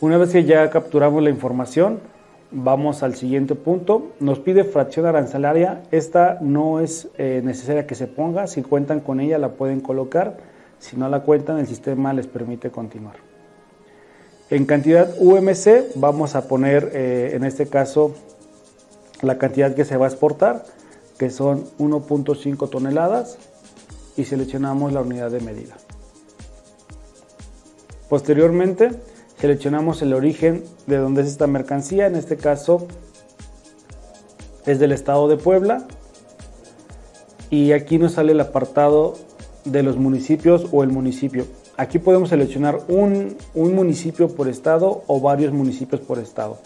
Una 0.00 0.16
vez 0.16 0.30
que 0.30 0.44
ya 0.44 0.70
capturamos 0.70 1.24
la 1.24 1.30
información, 1.30 1.98
vamos 2.52 3.02
al 3.02 3.16
siguiente 3.16 3.56
punto. 3.56 4.12
Nos 4.20 4.38
pide 4.38 4.62
fracción 4.62 5.06
arancelaria. 5.06 5.82
Esta 5.90 6.38
no 6.40 6.78
es 6.78 7.08
eh, 7.18 7.40
necesaria 7.42 7.84
que 7.84 7.96
se 7.96 8.06
ponga. 8.06 8.46
Si 8.46 8.62
cuentan 8.62 9.00
con 9.00 9.18
ella, 9.18 9.38
la 9.38 9.50
pueden 9.50 9.80
colocar. 9.80 10.36
Si 10.78 10.96
no 10.96 11.08
la 11.08 11.22
cuentan, 11.22 11.58
el 11.58 11.66
sistema 11.66 12.12
les 12.12 12.28
permite 12.28 12.70
continuar. 12.70 13.16
En 14.50 14.66
cantidad 14.66 15.12
UMC, 15.18 15.96
vamos 15.96 16.36
a 16.36 16.46
poner 16.46 16.92
eh, 16.94 17.32
en 17.34 17.42
este 17.42 17.66
caso 17.66 18.14
la 19.20 19.36
cantidad 19.36 19.74
que 19.74 19.84
se 19.84 19.96
va 19.96 20.06
a 20.06 20.08
exportar, 20.08 20.62
que 21.18 21.28
son 21.28 21.64
1.5 21.80 22.70
toneladas, 22.70 23.36
y 24.16 24.24
seleccionamos 24.24 24.92
la 24.92 25.00
unidad 25.00 25.32
de 25.32 25.40
medida. 25.40 25.76
Posteriormente, 28.08 28.90
seleccionamos 29.40 30.02
el 30.02 30.14
origen 30.14 30.64
de 30.86 30.96
donde 30.96 31.22
es 31.22 31.28
esta 31.28 31.46
mercancía, 31.46 32.06
en 32.06 32.16
este 32.16 32.36
caso 32.36 32.86
es 34.66 34.78
del 34.78 34.92
estado 34.92 35.28
de 35.28 35.36
Puebla 35.36 35.86
y 37.50 37.72
aquí 37.72 37.98
nos 37.98 38.12
sale 38.12 38.32
el 38.32 38.40
apartado 38.40 39.14
de 39.64 39.82
los 39.82 39.96
municipios 39.96 40.66
o 40.72 40.82
el 40.82 40.90
municipio. 40.90 41.46
Aquí 41.76 41.98
podemos 41.98 42.30
seleccionar 42.30 42.80
un, 42.88 43.36
un 43.54 43.74
municipio 43.74 44.28
por 44.28 44.48
estado 44.48 45.04
o 45.06 45.20
varios 45.20 45.52
municipios 45.52 46.00
por 46.00 46.18
estado. 46.18 46.58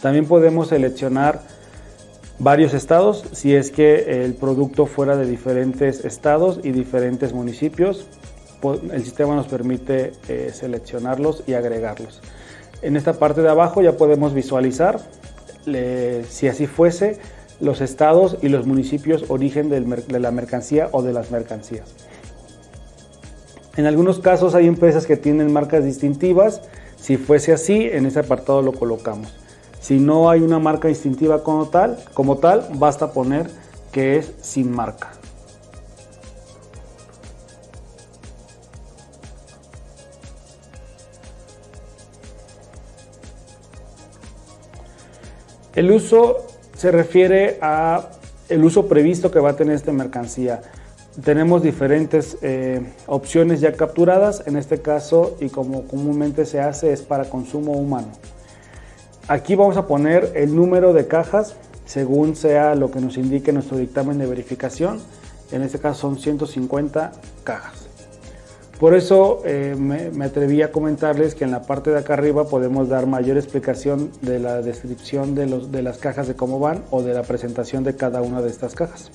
También 0.00 0.26
podemos 0.26 0.68
seleccionar 0.68 1.42
varios 2.38 2.72
estados 2.72 3.24
si 3.32 3.54
es 3.54 3.70
que 3.70 4.24
el 4.24 4.34
producto 4.34 4.86
fuera 4.86 5.16
de 5.16 5.26
diferentes 5.26 6.04
estados 6.04 6.60
y 6.62 6.70
diferentes 6.70 7.32
municipios 7.32 8.06
el 8.62 9.04
sistema 9.04 9.34
nos 9.34 9.46
permite 9.46 10.12
eh, 10.28 10.50
seleccionarlos 10.52 11.42
y 11.46 11.54
agregarlos. 11.54 12.20
En 12.82 12.96
esta 12.96 13.14
parte 13.14 13.42
de 13.42 13.48
abajo 13.48 13.82
ya 13.82 13.96
podemos 13.96 14.34
visualizar, 14.34 15.00
si 15.64 16.48
así 16.48 16.66
fuese, 16.66 17.18
los 17.60 17.80
estados 17.80 18.38
y 18.42 18.48
los 18.48 18.66
municipios 18.66 19.24
origen 19.28 19.70
de 19.70 20.18
la 20.18 20.30
mercancía 20.32 20.88
o 20.90 21.02
de 21.02 21.12
las 21.12 21.30
mercancías. 21.30 21.94
En 23.76 23.86
algunos 23.86 24.18
casos 24.18 24.54
hay 24.54 24.66
empresas 24.66 25.06
que 25.06 25.16
tienen 25.16 25.52
marcas 25.52 25.84
distintivas. 25.84 26.60
Si 26.96 27.16
fuese 27.16 27.52
así, 27.52 27.88
en 27.90 28.04
ese 28.04 28.18
apartado 28.18 28.60
lo 28.60 28.72
colocamos. 28.72 29.32
Si 29.80 29.98
no 29.98 30.28
hay 30.28 30.40
una 30.40 30.58
marca 30.58 30.88
distintiva 30.88 31.42
como 31.42 31.68
tal, 31.68 31.98
como 32.12 32.36
tal 32.36 32.68
basta 32.74 33.12
poner 33.12 33.48
que 33.90 34.16
es 34.16 34.32
sin 34.42 34.70
marca. 34.70 35.21
El 45.74 45.90
uso 45.90 46.46
se 46.76 46.90
refiere 46.90 47.58
a 47.62 48.10
el 48.48 48.64
uso 48.64 48.86
previsto 48.86 49.30
que 49.30 49.40
va 49.40 49.50
a 49.50 49.56
tener 49.56 49.74
esta 49.74 49.92
mercancía. 49.92 50.60
Tenemos 51.24 51.62
diferentes 51.62 52.36
eh, 52.42 52.82
opciones 53.06 53.60
ya 53.60 53.72
capturadas, 53.72 54.42
en 54.46 54.56
este 54.56 54.82
caso 54.82 55.36
y 55.40 55.48
como 55.48 55.86
comúnmente 55.86 56.44
se 56.44 56.60
hace 56.60 56.92
es 56.92 57.02
para 57.02 57.24
consumo 57.24 57.72
humano. 57.72 58.08
Aquí 59.28 59.54
vamos 59.54 59.76
a 59.76 59.86
poner 59.86 60.32
el 60.34 60.54
número 60.54 60.92
de 60.92 61.06
cajas 61.06 61.56
según 61.86 62.36
sea 62.36 62.74
lo 62.74 62.90
que 62.90 63.00
nos 63.00 63.16
indique 63.16 63.52
nuestro 63.52 63.76
dictamen 63.76 64.18
de 64.18 64.26
verificación. 64.26 65.00
En 65.52 65.62
este 65.62 65.78
caso 65.78 66.00
son 66.00 66.18
150 66.18 67.12
cajas. 67.44 67.81
Por 68.82 68.96
eso 68.96 69.42
eh, 69.44 69.76
me, 69.78 70.24
atreví 70.24 70.60
a 70.60 70.72
comentarles 70.72 71.36
que 71.36 71.44
en 71.44 71.52
la 71.52 71.62
parte 71.62 71.90
de 71.92 71.98
acá 71.98 72.14
arriba 72.14 72.48
podemos 72.48 72.88
dar 72.88 73.06
mayor 73.06 73.36
explicación 73.36 74.10
de 74.22 74.40
la 74.40 74.60
descripción 74.60 75.36
de, 75.36 75.46
de 75.46 75.82
las 75.82 75.98
cajas 75.98 76.26
de 76.26 76.34
cómo 76.34 76.58
van 76.58 76.82
o 76.90 77.00
de 77.00 77.14
la 77.14 77.22
presentación 77.22 77.84
de 77.84 77.94
cada 77.94 78.22
una 78.22 78.42
de 78.42 78.48
estas 78.48 78.74
cajas. 78.74 79.12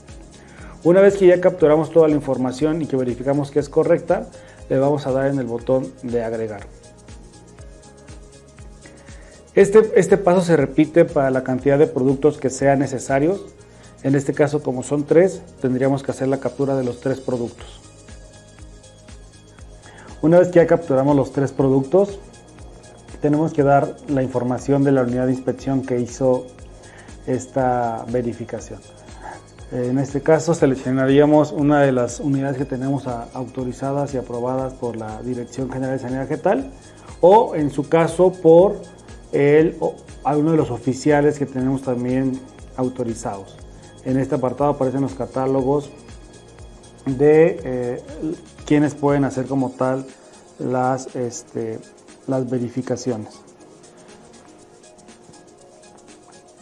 Una 0.86 1.01
vez 1.01 1.17
que 1.17 1.27
ya 1.27 1.41
capturamos 1.41 1.91
toda 1.91 2.08
la 2.08 2.15
información 2.15 2.82
y 2.82 2.86
que 2.86 2.95
verificamos 2.95 3.51
que 3.51 3.60
es 3.60 3.67
correcta, 3.67 4.30
le 4.69 4.80
vamos 4.80 5.06
a 5.06 5.12
dar 5.12 5.27
en 5.27 5.38
el 5.38 5.47
botón 5.47 5.91
de 6.01 6.23
agregar. 6.23 6.62
Este, 9.53 9.82
este 9.97 10.15
paso 10.15 10.43
se 10.43 10.56
repite 10.56 11.03
para 11.03 11.30
la 11.30 11.43
cantidad 11.43 11.77
de 11.77 11.88
productos 11.88 12.38
que 12.38 12.49
sean 12.49 12.80
necesarios. 12.80 13.41
En 14.03 14.15
este 14.15 14.34
caso, 14.34 14.63
como 14.63 14.82
son 14.82 15.03
tres, 15.03 15.41
tendríamos 15.60 16.03
que 16.03 16.12
hacer 16.12 16.30
la 16.30 16.39
captura 16.39 16.77
de 16.77 16.86
los 16.86 17.01
tres 17.01 17.19
productos. 17.19 17.87
Una 20.21 20.39
vez 20.39 20.47
que 20.47 20.56
ya 20.56 20.65
capturamos 20.65 21.15
los 21.15 21.32
tres 21.32 21.51
productos, 21.51 22.17
tenemos 23.21 23.53
que 23.53 23.62
dar 23.62 23.95
la 24.08 24.23
información 24.23 24.84
de 24.84 24.91
la 24.91 25.03
unidad 25.03 25.27
de 25.27 25.34
inspección 25.34 25.84
que 25.84 25.99
hizo 25.99 26.47
esta 27.27 28.03
verificación. 28.10 28.80
En 29.71 29.99
este 29.99 30.21
caso 30.21 30.56
seleccionaríamos 30.56 31.51
una 31.51 31.82
de 31.82 31.91
las 31.91 32.19
unidades 32.19 32.58
que 32.58 32.65
tenemos 32.65 33.06
autorizadas 33.06 34.13
y 34.13 34.17
aprobadas 34.17 34.73
por 34.73 34.95
la 34.95 35.21
Dirección 35.21 35.69
General 35.69 35.97
de 35.97 36.01
Sanidad 36.01 36.21
Vegetal 36.21 36.71
o 37.21 37.53
en 37.53 37.69
su 37.69 37.88
caso 37.88 38.32
por 38.32 38.82
el, 39.34 39.77
alguno 40.23 40.51
de 40.51 40.58
los 40.58 40.71
oficiales 40.71 41.38
que 41.38 41.45
tenemos 41.45 41.84
también 41.84 42.39
autorizados. 42.75 43.56
En 44.03 44.17
este 44.17 44.36
apartado 44.36 44.71
aparecen 44.71 45.01
los 45.01 45.13
catálogos 45.13 45.91
de 47.07 47.59
eh, 47.63 48.03
quienes 48.65 48.95
pueden 48.95 49.23
hacer 49.23 49.45
como 49.45 49.71
tal 49.71 50.05
las, 50.59 51.15
este, 51.15 51.79
las 52.27 52.49
verificaciones. 52.49 53.39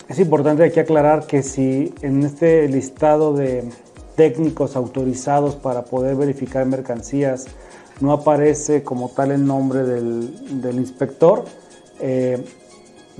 Es 0.08 0.20
importante 0.20 0.64
aquí 0.64 0.80
aclarar 0.80 1.26
que 1.26 1.42
si 1.42 1.94
en 2.02 2.24
este 2.24 2.68
listado 2.68 3.34
de 3.34 3.68
técnicos 4.16 4.76
autorizados 4.76 5.56
para 5.56 5.86
poder 5.86 6.16
verificar 6.16 6.66
mercancías 6.66 7.46
no 8.00 8.12
aparece 8.12 8.84
como 8.84 9.10
tal 9.10 9.32
el 9.32 9.46
nombre 9.46 9.84
del, 9.84 10.62
del 10.62 10.76
inspector, 10.78 11.46
eh, 12.00 12.44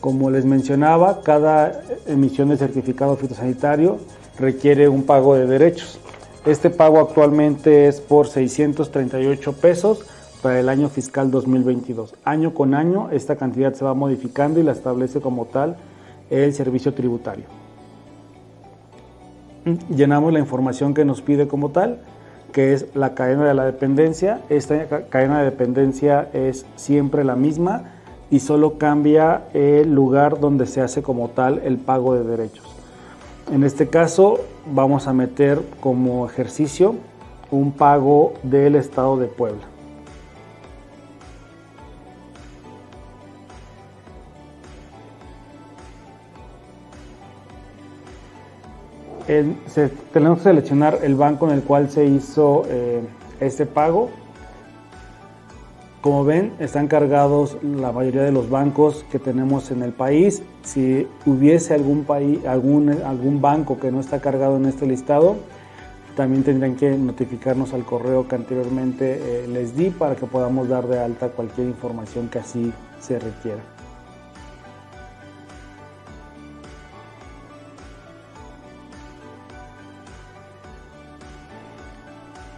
Como 0.00 0.30
les 0.30 0.44
mencionaba, 0.44 1.22
cada 1.22 1.80
emisión 2.06 2.48
de 2.48 2.56
certificado 2.56 3.16
fitosanitario 3.16 3.98
requiere 4.38 4.88
un 4.88 5.04
pago 5.04 5.36
de 5.36 5.46
derechos. 5.46 6.00
Este 6.44 6.70
pago 6.70 6.98
actualmente 6.98 7.86
es 7.86 8.00
por 8.00 8.26
638 8.26 9.52
pesos 9.52 10.04
para 10.42 10.58
el 10.58 10.68
año 10.68 10.88
fiscal 10.88 11.30
2022. 11.30 12.16
Año 12.24 12.52
con 12.52 12.74
año 12.74 13.10
esta 13.12 13.36
cantidad 13.36 13.72
se 13.74 13.84
va 13.84 13.94
modificando 13.94 14.58
y 14.58 14.64
la 14.64 14.72
establece 14.72 15.20
como 15.20 15.44
tal 15.44 15.76
el 16.30 16.52
servicio 16.52 16.92
tributario. 16.94 17.44
Llenamos 19.94 20.32
la 20.32 20.40
información 20.40 20.94
que 20.94 21.04
nos 21.04 21.22
pide 21.22 21.46
como 21.46 21.70
tal, 21.70 22.00
que 22.52 22.72
es 22.74 22.86
la 22.94 23.14
cadena 23.14 23.46
de 23.46 23.54
la 23.54 23.64
dependencia. 23.64 24.40
Esta 24.48 24.86
cadena 25.08 25.38
de 25.38 25.46
dependencia 25.46 26.28
es 26.32 26.66
siempre 26.76 27.24
la 27.24 27.34
misma 27.34 27.84
y 28.30 28.40
solo 28.40 28.78
cambia 28.78 29.42
el 29.52 29.92
lugar 29.94 30.40
donde 30.40 30.66
se 30.66 30.80
hace 30.80 31.02
como 31.02 31.30
tal 31.30 31.60
el 31.64 31.78
pago 31.78 32.14
de 32.14 32.24
derechos. 32.24 32.64
En 33.52 33.64
este 33.64 33.88
caso 33.88 34.40
vamos 34.72 35.06
a 35.08 35.12
meter 35.12 35.60
como 35.80 36.26
ejercicio 36.26 36.94
un 37.50 37.72
pago 37.72 38.34
del 38.42 38.76
Estado 38.76 39.18
de 39.18 39.26
Puebla. 39.26 39.71
Tenemos 49.26 50.38
que 50.38 50.44
seleccionar 50.44 50.98
el 51.02 51.14
banco 51.14 51.46
en 51.48 51.54
el 51.54 51.62
cual 51.62 51.90
se 51.90 52.04
hizo 52.04 52.64
eh, 52.68 53.00
este 53.40 53.66
pago 53.66 54.10
como 56.02 56.24
ven, 56.24 56.52
están 56.58 56.88
cargados 56.88 57.56
la 57.62 57.92
mayoría 57.92 58.24
de 58.24 58.32
los 58.32 58.50
bancos 58.50 59.06
que 59.12 59.20
tenemos 59.20 59.70
en 59.70 59.84
el 59.84 59.92
país. 59.92 60.42
Si 60.64 61.06
hubiese 61.24 61.74
algún, 61.74 62.02
país, 62.02 62.44
algún, 62.44 62.90
algún 62.90 63.40
banco 63.40 63.78
que 63.78 63.92
no 63.92 64.00
está 64.00 64.20
cargado 64.20 64.56
en 64.56 64.66
este 64.66 64.84
listado, 64.84 65.36
también 66.16 66.42
tendrían 66.42 66.74
que 66.74 66.90
notificarnos 66.90 67.72
al 67.72 67.84
correo 67.84 68.26
que 68.26 68.34
anteriormente 68.34 69.44
eh, 69.44 69.46
les 69.46 69.76
di 69.76 69.90
para 69.90 70.16
que 70.16 70.26
podamos 70.26 70.68
dar 70.68 70.88
de 70.88 70.98
alta 70.98 71.28
cualquier 71.28 71.68
información 71.68 72.28
que 72.28 72.40
así 72.40 72.72
se 73.00 73.20
requiera. 73.20 73.62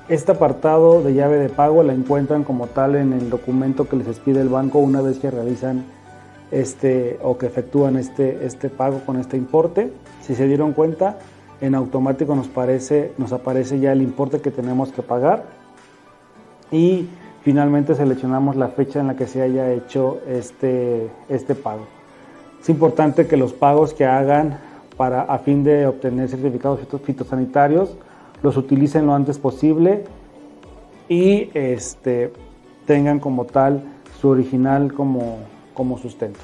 Este 0.09 0.33
apartado 0.33 1.03
de 1.03 1.15
llave 1.15 1.39
de 1.39 1.49
pago 1.49 1.83
la 1.83 1.95
encuentran 1.95 2.45
como 2.45 2.67
tal 2.67 2.95
en 2.95 3.15
el 3.15 3.31
documento 3.31 3.89
que 3.89 3.97
les 3.97 4.19
pide 4.19 4.43
el 4.43 4.51
banco 4.51 4.79
una 4.79 5.01
vez 5.01 5.19
que 5.19 5.31
realizan 5.31 5.87
este 6.51 7.19
o 7.23 7.39
que 7.39 7.47
efectúan 7.47 7.97
este, 7.97 8.45
este 8.45 8.69
pago 8.69 9.01
con 9.07 9.19
este 9.19 9.39
importe. 9.39 9.91
Si 10.21 10.35
se 10.35 10.47
dieron 10.47 10.75
cuenta, 10.75 11.19
en 11.63 11.75
automático 11.75 12.35
nos, 12.35 12.49
parece, 12.49 13.13
nos 13.17 13.33
aparece 13.33 13.81
ya 13.81 13.93
el 13.93 14.03
importe 14.03 14.43
que 14.43 14.51
tenemos 14.51 14.93
que 14.93 15.01
pagar 15.01 15.45
y 16.71 17.09
finalmente 17.41 17.95
seleccionamos 17.95 18.57
la 18.57 18.69
fecha 18.69 19.01
en 19.01 19.07
la 19.07 19.17
que 19.17 19.27
se 19.27 19.41
haya 19.41 19.73
hecho 19.73 20.21
este, 20.29 21.09
este 21.31 21.55
pago. 21.55 21.87
Es 22.61 22.69
importante 22.69 23.27
que 23.27 23.39
los 23.39 23.55
pagos 23.55 23.95
que 23.95 24.05
hagan 24.05 24.59
para, 24.99 25.23
a 25.23 25.39
fin 25.39 25.65
de 25.65 25.87
obtener 25.87 26.29
certificados 26.29 26.81
fitosanitarios 27.03 27.97
los 28.45 28.59
utilicen 28.59 29.07
lo 29.07 29.15
antes 29.15 29.39
posible 29.39 30.05
y 31.09 31.49
este, 31.55 32.31
tengan 32.85 33.19
como 33.19 33.47
tal 33.47 33.83
su 34.21 34.29
original 34.29 34.93
como, 34.93 35.39
como 35.73 35.97
sustento. 35.97 36.41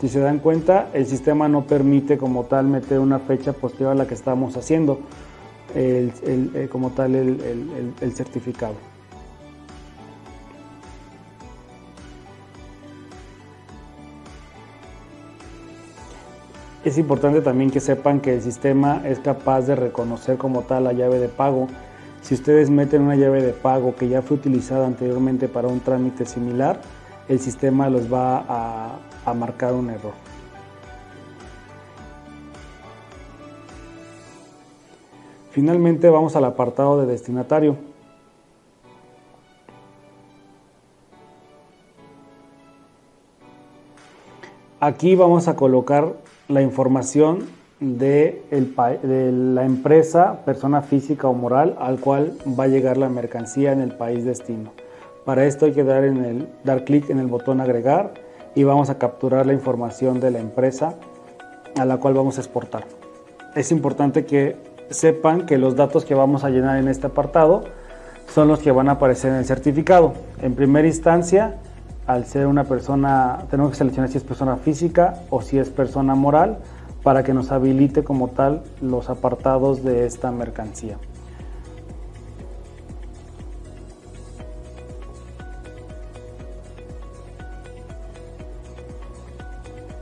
Si 0.00 0.08
se 0.08 0.20
dan 0.20 0.38
cuenta, 0.38 0.88
el 0.94 1.04
sistema 1.04 1.46
no 1.46 1.66
permite 1.66 2.16
como 2.16 2.44
tal 2.44 2.66
meter 2.66 3.00
una 3.00 3.18
fecha 3.18 3.52
posterior 3.52 3.92
a 3.92 3.94
la 3.94 4.06
que 4.06 4.14
estamos 4.14 4.56
haciendo 4.56 5.00
eh, 5.74 6.68
como 6.72 6.88
tal 6.92 7.14
el 7.14 8.12
certificado. 8.14 8.93
Es 16.84 16.98
importante 16.98 17.40
también 17.40 17.70
que 17.70 17.80
sepan 17.80 18.20
que 18.20 18.34
el 18.34 18.42
sistema 18.42 19.00
es 19.06 19.18
capaz 19.18 19.62
de 19.62 19.74
reconocer 19.74 20.36
como 20.36 20.62
tal 20.62 20.84
la 20.84 20.92
llave 20.92 21.18
de 21.18 21.30
pago. 21.30 21.66
Si 22.20 22.34
ustedes 22.34 22.68
meten 22.68 23.00
una 23.00 23.16
llave 23.16 23.42
de 23.42 23.54
pago 23.54 23.96
que 23.96 24.06
ya 24.06 24.20
fue 24.20 24.36
utilizada 24.36 24.86
anteriormente 24.86 25.48
para 25.48 25.68
un 25.68 25.80
trámite 25.80 26.26
similar, 26.26 26.82
el 27.26 27.40
sistema 27.40 27.88
los 27.88 28.12
va 28.12 28.98
a, 29.24 29.32
marcar 29.32 29.72
un 29.72 29.88
error. 29.88 30.12
Finalmente 35.52 36.10
vamos 36.10 36.36
al 36.36 36.44
apartado 36.44 37.00
de 37.00 37.06
destinatario. 37.06 37.76
Aquí 44.80 45.14
vamos 45.14 45.48
a 45.48 45.56
colocar 45.56 46.12
la 46.48 46.62
información 46.62 47.46
de, 47.80 48.42
la 49.54 49.64
empresa, 49.64 50.44
persona 50.44 50.82
física 50.82 51.28
o 51.28 51.34
moral 51.34 51.76
al 51.78 51.98
cual 51.98 52.36
va 52.58 52.64
a 52.64 52.68
llegar 52.68 52.96
la 52.96 53.08
mercancía 53.08 53.72
en 53.72 53.80
el 53.80 53.92
país 53.96 54.24
destino. 54.24 54.72
Para 55.24 55.44
esto 55.46 55.66
hay 55.66 55.72
que 55.72 55.84
dar, 55.84 56.04
dar 56.64 56.84
clic 56.84 57.10
en 57.10 57.18
el 57.18 57.26
botón 57.26 57.60
agregar 57.60 58.14
y 58.54 58.64
vamos 58.64 58.90
a 58.90 58.98
capturar 58.98 59.46
la 59.46 59.52
información 59.52 60.20
de 60.20 60.30
la 60.30 60.38
empresa 60.38 60.94
a 61.76 61.84
la 61.84 61.96
cual 61.98 62.14
vamos 62.14 62.38
a 62.38 62.40
exportar. 62.40 62.84
Es 63.54 63.72
importante 63.72 64.24
que 64.24 64.56
sepan 64.90 65.46
que 65.46 65.58
los 65.58 65.76
datos 65.76 66.04
que 66.04 66.14
vamos 66.14 66.44
a 66.44 66.50
llenar 66.50 66.78
en 66.78 66.88
este 66.88 67.06
apartado 67.06 67.64
son 68.32 68.48
los 68.48 68.60
que 68.60 68.70
van 68.70 68.88
a 68.88 68.92
aparecer 68.92 69.32
en 69.32 69.38
el 69.38 69.44
certificado. 69.44 70.14
En 70.40 70.54
primera 70.54 70.86
instancia, 70.86 71.56
al 72.06 72.26
ser 72.26 72.46
una 72.46 72.64
persona, 72.64 73.38
tenemos 73.50 73.72
que 73.72 73.78
seleccionar 73.78 74.10
si 74.10 74.18
es 74.18 74.24
persona 74.24 74.56
física 74.56 75.22
o 75.30 75.40
si 75.40 75.58
es 75.58 75.70
persona 75.70 76.14
moral 76.14 76.58
para 77.02 77.22
que 77.22 77.32
nos 77.34 77.50
habilite 77.52 78.04
como 78.04 78.28
tal 78.28 78.62
los 78.80 79.08
apartados 79.10 79.82
de 79.82 80.06
esta 80.06 80.30
mercancía. 80.30 80.98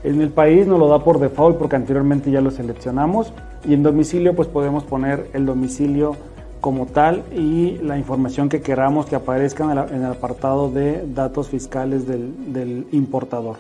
En 0.05 0.21
el 0.21 0.31
país 0.31 0.67
nos 0.67 0.81
lo 0.81 0.89
da 0.89 0.99
por 0.99 1.21
default 1.21 1.59
porque 1.59 1.77
anteriormente 1.77 2.33
ya 2.33 2.41
lo 2.41 2.51
seleccionamos 2.51 3.33
y 3.65 3.75
en 3.75 3.85
domicilio 3.85 4.35
pues 4.35 4.49
podemos 4.49 4.83
poner 4.83 5.31
el 5.33 5.47
domicilio 5.47 6.17
como 6.63 6.87
tal 6.87 7.25
y 7.33 7.79
la 7.79 7.99
información 7.99 8.49
que 8.49 8.63
queramos 8.63 9.07
que 9.07 9.17
aparezca 9.17 9.65
en 9.65 10.05
el, 10.05 10.05
apartado 10.05 10.71
de 10.71 11.05
datos 11.13 11.49
fiscales 11.49 12.07
del, 12.07 12.87
importador. 12.93 13.57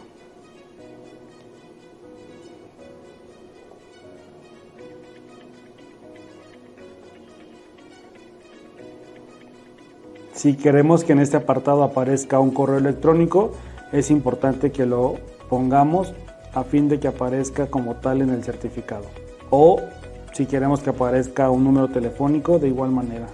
Si 10.32 10.54
queremos 10.56 11.02
que 11.02 11.12
en 11.12 11.18
este 11.18 11.36
apartado 11.36 11.82
aparezca 11.82 12.38
un 12.38 12.52
correo 12.52 12.78
electrónico, 12.78 13.50
es 13.90 14.12
importante 14.12 14.70
que 14.70 14.86
lo 14.86 15.16
pongamos 15.50 16.14
a 16.54 16.62
fin 16.62 16.88
de 16.88 17.00
que 17.00 17.08
aparezca 17.08 17.66
como 17.66 17.96
tal 17.96 18.22
en 18.22 18.30
el 18.30 18.44
certificado. 18.44 19.06
O 19.50 19.80
si 20.32 20.46
queremos 20.46 20.80
que 20.80 20.90
aparezca 20.90 21.50
un 21.50 21.64
número 21.64 21.88
telefónico, 21.88 22.58
de 22.58 22.68
igual 22.68 22.90
manera. 22.90 23.26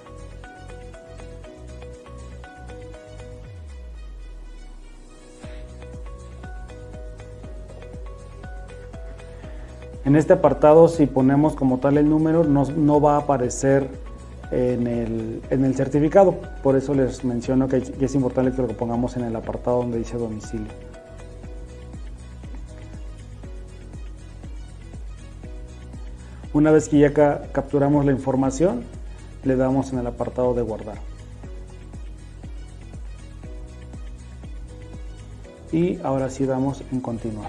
En 10.04 10.16
este 10.16 10.32
apartado, 10.32 10.88
si 10.88 11.06
ponemos 11.06 11.54
como 11.54 11.78
tal 11.78 11.98
el 11.98 12.08
número, 12.08 12.42
no 12.42 13.00
va 13.00 13.16
a 13.16 13.18
aparecer 13.18 13.88
en 14.50 14.86
el, 14.86 15.42
en 15.50 15.64
el 15.64 15.74
certificado. 15.74 16.36
Por 16.62 16.76
eso 16.76 16.94
les 16.94 17.24
menciono 17.24 17.68
que 17.68 17.82
es 18.00 18.14
importante 18.14 18.52
que 18.52 18.62
lo 18.62 18.68
pongamos 18.68 19.16
en 19.16 19.24
el 19.24 19.36
apartado 19.36 19.78
donde 19.78 19.98
dice 19.98 20.16
domicilio. 20.16 20.87
Una 26.58 26.72
vez 26.72 26.88
que 26.88 26.98
ya 26.98 27.12
capturamos 27.52 28.04
la 28.04 28.10
información, 28.10 28.82
le 29.44 29.54
damos 29.54 29.92
en 29.92 30.00
el 30.00 30.08
apartado 30.08 30.54
de 30.54 30.62
guardar. 30.62 30.96
Y 35.70 36.00
ahora 36.02 36.28
sí 36.30 36.46
damos 36.46 36.82
en 36.90 36.98
continuar. 36.98 37.48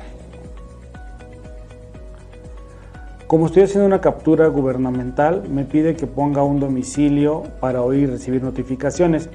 Como 3.26 3.48
estoy 3.48 3.64
haciendo 3.64 3.88
una 3.88 4.00
captura 4.00 4.46
gubernamental, 4.46 5.50
me 5.50 5.66
pide 5.66 5.96
que 5.96 6.06
ponga 6.06 6.44
un 6.44 6.60
domicilio 6.60 7.46
para 7.60 7.82
oír 7.82 8.04
y 8.04 8.06
recibir 8.12 8.44
notificaciones. 8.44 9.28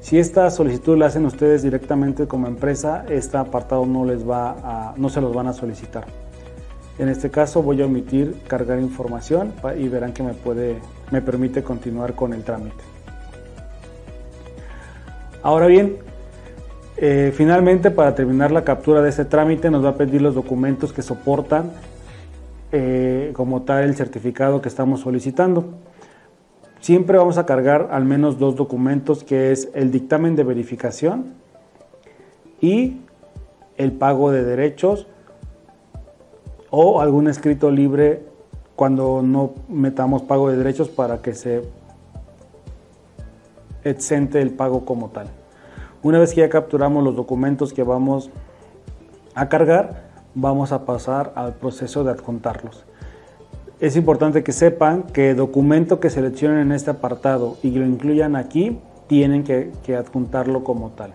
Si 0.00 0.18
esta 0.18 0.50
solicitud 0.50 0.98
la 0.98 1.06
hacen 1.06 1.26
ustedes 1.26 1.62
directamente 1.62 2.26
como 2.26 2.48
empresa, 2.48 3.04
este 3.08 3.36
apartado 3.36 3.86
no, 3.86 4.04
les 4.04 4.28
va 4.28 4.56
a, 4.64 4.94
no 4.96 5.08
se 5.08 5.20
los 5.20 5.32
van 5.32 5.46
a 5.46 5.52
solicitar. 5.52 6.21
En 6.98 7.08
este 7.08 7.30
caso 7.30 7.62
voy 7.62 7.80
a 7.80 7.86
omitir 7.86 8.36
cargar 8.46 8.78
información 8.78 9.52
y 9.78 9.88
verán 9.88 10.12
que 10.12 10.22
me, 10.22 10.34
puede, 10.34 10.76
me 11.10 11.22
permite 11.22 11.62
continuar 11.62 12.14
con 12.14 12.32
el 12.34 12.44
trámite. 12.44 12.84
Ahora 15.42 15.66
bien, 15.66 15.96
eh, 16.98 17.32
finalmente 17.34 17.90
para 17.90 18.14
terminar 18.14 18.52
la 18.52 18.62
captura 18.62 19.02
de 19.02 19.08
este 19.08 19.24
trámite 19.24 19.70
nos 19.70 19.84
va 19.84 19.90
a 19.90 19.96
pedir 19.96 20.22
los 20.22 20.34
documentos 20.34 20.92
que 20.92 21.02
soportan 21.02 21.72
eh, 22.70 23.32
como 23.34 23.62
tal 23.62 23.84
el 23.84 23.96
certificado 23.96 24.62
que 24.62 24.68
estamos 24.68 25.00
solicitando. 25.00 25.64
Siempre 26.80 27.16
vamos 27.16 27.38
a 27.38 27.46
cargar 27.46 27.88
al 27.90 28.04
menos 28.04 28.38
dos 28.38 28.54
documentos 28.54 29.24
que 29.24 29.52
es 29.52 29.70
el 29.74 29.90
dictamen 29.90 30.36
de 30.36 30.44
verificación 30.44 31.34
y 32.60 32.98
el 33.76 33.92
pago 33.92 34.30
de 34.30 34.44
derechos 34.44 35.06
o 36.74 37.02
algún 37.02 37.28
escrito 37.28 37.70
libre 37.70 38.24
cuando 38.76 39.20
no 39.22 39.52
metamos 39.68 40.22
pago 40.22 40.48
de 40.48 40.56
derechos 40.56 40.88
para 40.88 41.20
que 41.20 41.34
se 41.34 41.62
exente 43.84 44.40
el 44.40 44.50
pago 44.50 44.86
como 44.86 45.10
tal. 45.10 45.26
Una 46.02 46.18
vez 46.18 46.32
que 46.32 46.40
ya 46.40 46.48
capturamos 46.48 47.04
los 47.04 47.14
documentos 47.14 47.74
que 47.74 47.82
vamos 47.82 48.30
a 49.34 49.50
cargar, 49.50 50.10
vamos 50.34 50.72
a 50.72 50.86
pasar 50.86 51.32
al 51.36 51.54
proceso 51.54 52.04
de 52.04 52.12
adjuntarlos. 52.12 52.86
Es 53.78 53.94
importante 53.94 54.42
que 54.42 54.52
sepan 54.52 55.02
que 55.02 55.34
documento 55.34 56.00
que 56.00 56.08
seleccionen 56.08 56.58
en 56.58 56.72
este 56.72 56.90
apartado 56.90 57.58
y 57.62 57.72
lo 57.72 57.84
incluyan 57.84 58.34
aquí, 58.34 58.78
tienen 59.08 59.44
que, 59.44 59.72
adjuntarlo 59.94 60.64
como 60.64 60.90
tal. 60.92 61.12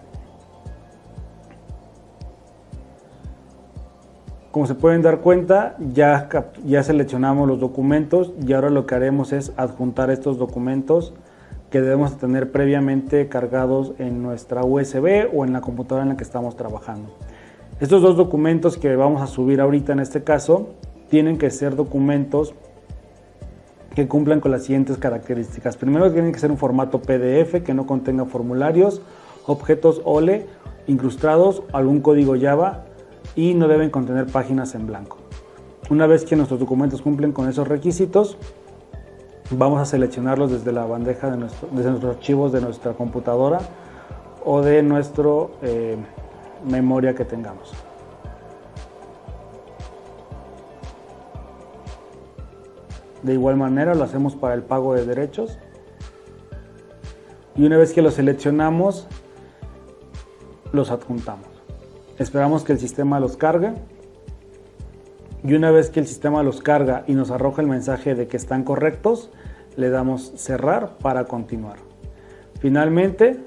Como 4.57 4.65
se 4.65 4.73
pueden 4.73 5.03
dar 5.03 5.19
cuenta, 5.19 5.75
ya, 5.93 6.27
ya 6.65 6.81
seleccionamos 6.81 7.47
los 7.47 7.59
documentos 7.59 8.33
y 8.43 8.53
ahora 8.53 8.71
lo 8.71 8.87
que 8.87 8.95
haremos 8.95 9.31
es 9.31 9.53
adjuntar 9.55 10.09
estos 10.09 10.39
documentos 10.39 11.13
que 11.69 11.79
debemos 11.79 12.17
tener 12.17 12.51
previamente 12.51 13.27
cargados 13.27 13.93
en 13.99 14.23
nuestra 14.23 14.63
USB 14.63 15.29
o 15.31 15.45
en 15.45 15.53
la 15.53 15.61
computadora 15.61 16.01
en 16.01 16.09
la 16.09 16.17
que 16.17 16.23
estamos 16.23 16.55
trabajando. 16.55 17.13
Estos 17.79 18.01
dos 18.01 18.17
documentos 18.17 18.79
que 18.79 18.95
vamos 18.95 19.21
a 19.21 19.27
subir 19.27 19.61
ahorita 19.61 19.93
en 19.93 19.99
este 19.99 20.23
caso 20.23 20.69
tienen 21.07 21.37
que 21.37 21.51
ser 21.51 21.75
documentos 21.75 22.55
que 23.93 24.07
cumplan 24.07 24.39
con 24.39 24.49
las 24.49 24.63
siguientes 24.63 24.97
características. 24.97 25.77
Primero 25.77 26.11
tienen 26.11 26.31
que 26.31 26.39
ser 26.39 26.49
un 26.49 26.57
formato 26.57 26.99
PDF 26.99 27.61
que 27.63 27.75
no 27.75 27.85
contenga 27.85 28.25
formularios, 28.25 29.03
objetos 29.45 30.01
OLE, 30.03 30.47
incrustados, 30.87 31.61
algún 31.73 32.01
código 32.01 32.33
Java 32.41 32.86
y 33.35 33.53
no 33.53 33.67
deben 33.67 33.89
contener 33.89 34.27
páginas 34.27 34.75
en 34.75 34.87
blanco. 34.87 35.17
Una 35.89 36.07
vez 36.07 36.25
que 36.25 36.35
nuestros 36.35 36.59
documentos 36.59 37.01
cumplen 37.01 37.31
con 37.31 37.47
esos 37.47 37.67
requisitos, 37.67 38.37
vamos 39.51 39.79
a 39.79 39.85
seleccionarlos 39.85 40.51
desde 40.51 40.71
la 40.71 40.85
bandeja 40.85 41.29
de 41.29 41.37
nuestros 41.37 42.03
archivos 42.03 42.51
de 42.51 42.61
nuestra 42.61 42.93
computadora 42.93 43.59
o 44.43 44.61
de 44.61 44.83
nuestro 44.83 45.51
eh, 45.61 45.97
memoria 46.69 47.15
que 47.15 47.25
tengamos. 47.25 47.73
De 53.23 53.33
igual 53.33 53.57
manera 53.57 53.95
lo 53.95 54.03
hacemos 54.03 54.35
para 54.35 54.53
el 54.53 54.63
pago 54.63 54.93
de 54.93 55.05
derechos. 55.05 55.57
Y 57.55 57.65
una 57.65 57.77
vez 57.77 57.91
que 57.91 58.01
los 58.01 58.13
seleccionamos, 58.13 59.07
los 60.71 60.91
adjuntamos. 60.91 61.56
Esperamos 62.17 62.63
que 62.63 62.73
el 62.73 62.79
sistema 62.79 63.19
los 63.19 63.37
cargue. 63.37 63.73
Y 65.43 65.53
una 65.53 65.71
vez 65.71 65.89
que 65.89 65.99
el 65.99 66.07
sistema 66.07 66.43
los 66.43 66.61
carga 66.61 67.03
y 67.07 67.13
nos 67.13 67.31
arroja 67.31 67.61
el 67.61 67.67
mensaje 67.67 68.15
de 68.15 68.27
que 68.27 68.37
están 68.37 68.63
correctos, 68.63 69.29
le 69.75 69.89
damos 69.89 70.33
cerrar 70.35 70.97
para 70.97 71.25
continuar. 71.25 71.77
Finalmente, 72.59 73.39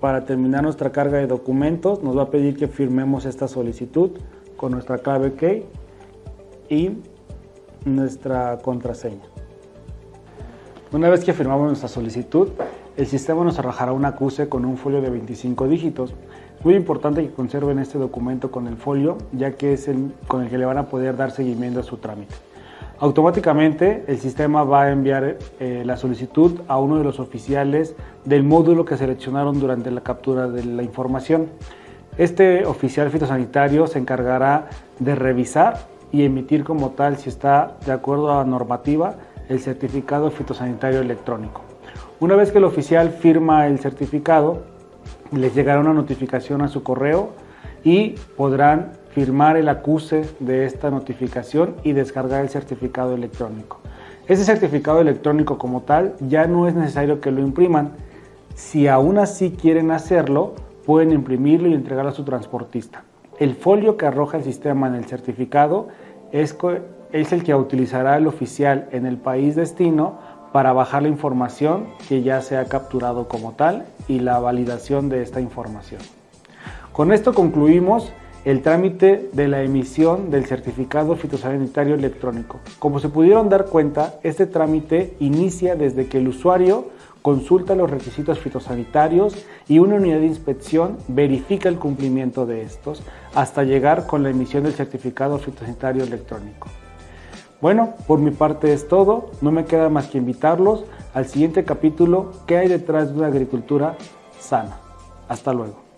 para 0.00 0.24
terminar 0.24 0.62
nuestra 0.62 0.92
carga 0.92 1.18
de 1.18 1.26
documentos, 1.26 2.02
nos 2.02 2.16
va 2.16 2.24
a 2.24 2.30
pedir 2.30 2.56
que 2.56 2.68
firmemos 2.68 3.24
esta 3.24 3.48
solicitud 3.48 4.10
con 4.56 4.72
nuestra 4.72 4.98
clave 4.98 5.34
key 5.34 5.64
y 6.68 6.98
nuestra 7.84 8.58
contraseña. 8.58 9.24
Una 10.92 11.08
vez 11.08 11.24
que 11.24 11.32
firmamos 11.32 11.66
nuestra 11.66 11.88
solicitud, 11.88 12.50
el 12.96 13.06
sistema 13.06 13.42
nos 13.42 13.58
arrojará 13.58 13.92
un 13.92 14.04
acuse 14.04 14.48
con 14.48 14.66
un 14.66 14.76
folio 14.76 15.00
de 15.00 15.08
25 15.08 15.66
dígitos. 15.66 16.14
Muy 16.64 16.76
importante 16.76 17.22
que 17.22 17.32
conserven 17.32 17.80
este 17.80 17.98
documento 17.98 18.52
con 18.52 18.68
el 18.68 18.76
folio, 18.76 19.18
ya 19.32 19.52
que 19.52 19.72
es 19.72 19.88
el 19.88 20.12
con 20.28 20.44
el 20.44 20.48
que 20.48 20.58
le 20.58 20.64
van 20.64 20.78
a 20.78 20.86
poder 20.86 21.16
dar 21.16 21.32
seguimiento 21.32 21.80
a 21.80 21.82
su 21.82 21.96
trámite. 21.96 22.34
Automáticamente 23.00 24.04
el 24.06 24.20
sistema 24.20 24.62
va 24.62 24.82
a 24.84 24.92
enviar 24.92 25.38
eh, 25.58 25.82
la 25.84 25.96
solicitud 25.96 26.60
a 26.68 26.78
uno 26.78 26.98
de 26.98 27.04
los 27.04 27.18
oficiales 27.18 27.96
del 28.24 28.44
módulo 28.44 28.84
que 28.84 28.96
seleccionaron 28.96 29.58
durante 29.58 29.90
la 29.90 30.02
captura 30.02 30.46
de 30.46 30.64
la 30.64 30.84
información. 30.84 31.48
Este 32.16 32.64
oficial 32.64 33.10
fitosanitario 33.10 33.88
se 33.88 33.98
encargará 33.98 34.68
de 35.00 35.16
revisar 35.16 35.80
y 36.12 36.22
emitir 36.22 36.62
como 36.62 36.90
tal, 36.90 37.16
si 37.16 37.28
está 37.28 37.76
de 37.84 37.90
acuerdo 37.90 38.30
a 38.30 38.36
la 38.36 38.44
normativa, 38.44 39.16
el 39.48 39.58
certificado 39.58 40.30
fitosanitario 40.30 41.00
electrónico. 41.00 41.62
Una 42.20 42.36
vez 42.36 42.52
que 42.52 42.58
el 42.58 42.64
oficial 42.64 43.10
firma 43.10 43.66
el 43.66 43.80
certificado, 43.80 44.62
les 45.32 45.54
llegará 45.54 45.80
una 45.80 45.92
notificación 45.92 46.62
a 46.62 46.68
su 46.68 46.82
correo 46.82 47.30
y 47.84 48.10
podrán 48.36 48.92
firmar 49.10 49.56
el 49.56 49.68
acuse 49.68 50.24
de 50.40 50.64
esta 50.64 50.90
notificación 50.90 51.74
y 51.82 51.92
descargar 51.92 52.42
el 52.42 52.48
certificado 52.48 53.14
electrónico. 53.14 53.80
Ese 54.26 54.44
certificado 54.44 55.00
electrónico 55.00 55.58
como 55.58 55.82
tal 55.82 56.14
ya 56.20 56.46
no 56.46 56.68
es 56.68 56.74
necesario 56.74 57.20
que 57.20 57.30
lo 57.30 57.40
impriman. 57.40 57.92
Si 58.54 58.86
aún 58.86 59.18
así 59.18 59.50
quieren 59.50 59.90
hacerlo, 59.90 60.54
pueden 60.86 61.12
imprimirlo 61.12 61.68
y 61.68 61.74
entregarlo 61.74 62.10
a 62.10 62.14
su 62.14 62.24
transportista. 62.24 63.04
El 63.38 63.54
folio 63.54 63.96
que 63.96 64.06
arroja 64.06 64.38
el 64.38 64.44
sistema 64.44 64.86
en 64.86 64.94
el 64.94 65.04
certificado 65.06 65.88
es, 66.30 66.56
es 67.12 67.32
el 67.32 67.42
que 67.42 67.54
utilizará 67.54 68.16
el 68.16 68.26
oficial 68.26 68.88
en 68.92 69.06
el 69.06 69.16
país 69.16 69.56
destino 69.56 70.18
para 70.52 70.72
bajar 70.72 71.02
la 71.02 71.08
información 71.08 71.86
que 72.08 72.22
ya 72.22 72.40
se 72.42 72.56
ha 72.56 72.66
capturado 72.66 73.28
como 73.28 73.52
tal 73.52 73.86
y 74.08 74.20
la 74.20 74.38
validación 74.38 75.08
de 75.08 75.22
esta 75.22 75.40
información. 75.40 76.00
Con 76.92 77.12
esto 77.12 77.32
concluimos 77.32 78.12
el 78.44 78.60
trámite 78.60 79.30
de 79.32 79.48
la 79.48 79.62
emisión 79.62 80.30
del 80.30 80.46
certificado 80.46 81.14
fitosanitario 81.14 81.94
electrónico. 81.94 82.58
Como 82.78 82.98
se 82.98 83.08
pudieron 83.08 83.48
dar 83.48 83.66
cuenta, 83.66 84.14
este 84.24 84.46
trámite 84.46 85.14
inicia 85.20 85.76
desde 85.76 86.06
que 86.06 86.18
el 86.18 86.28
usuario 86.28 86.88
consulta 87.22 87.76
los 87.76 87.88
requisitos 87.88 88.40
fitosanitarios 88.40 89.46
y 89.68 89.78
una 89.78 89.94
unidad 89.94 90.18
de 90.18 90.26
inspección 90.26 90.98
verifica 91.06 91.68
el 91.68 91.78
cumplimiento 91.78 92.44
de 92.44 92.62
estos 92.62 93.02
hasta 93.34 93.62
llegar 93.62 94.08
con 94.08 94.24
la 94.24 94.30
emisión 94.30 94.64
del 94.64 94.72
certificado 94.72 95.38
fitosanitario 95.38 96.02
electrónico. 96.02 96.68
Bueno, 97.62 97.94
por 98.08 98.18
mi 98.18 98.32
parte 98.32 98.72
es 98.72 98.88
todo, 98.88 99.30
no 99.40 99.52
me 99.52 99.66
queda 99.66 99.88
más 99.88 100.08
que 100.08 100.18
invitarlos 100.18 100.84
al 101.14 101.26
siguiente 101.26 101.62
capítulo 101.62 102.32
¿Qué 102.44 102.58
hay 102.58 102.66
detrás 102.66 103.12
de 103.12 103.18
una 103.20 103.28
agricultura 103.28 103.96
sana? 104.40 104.80
Hasta 105.28 105.52
luego. 105.52 105.91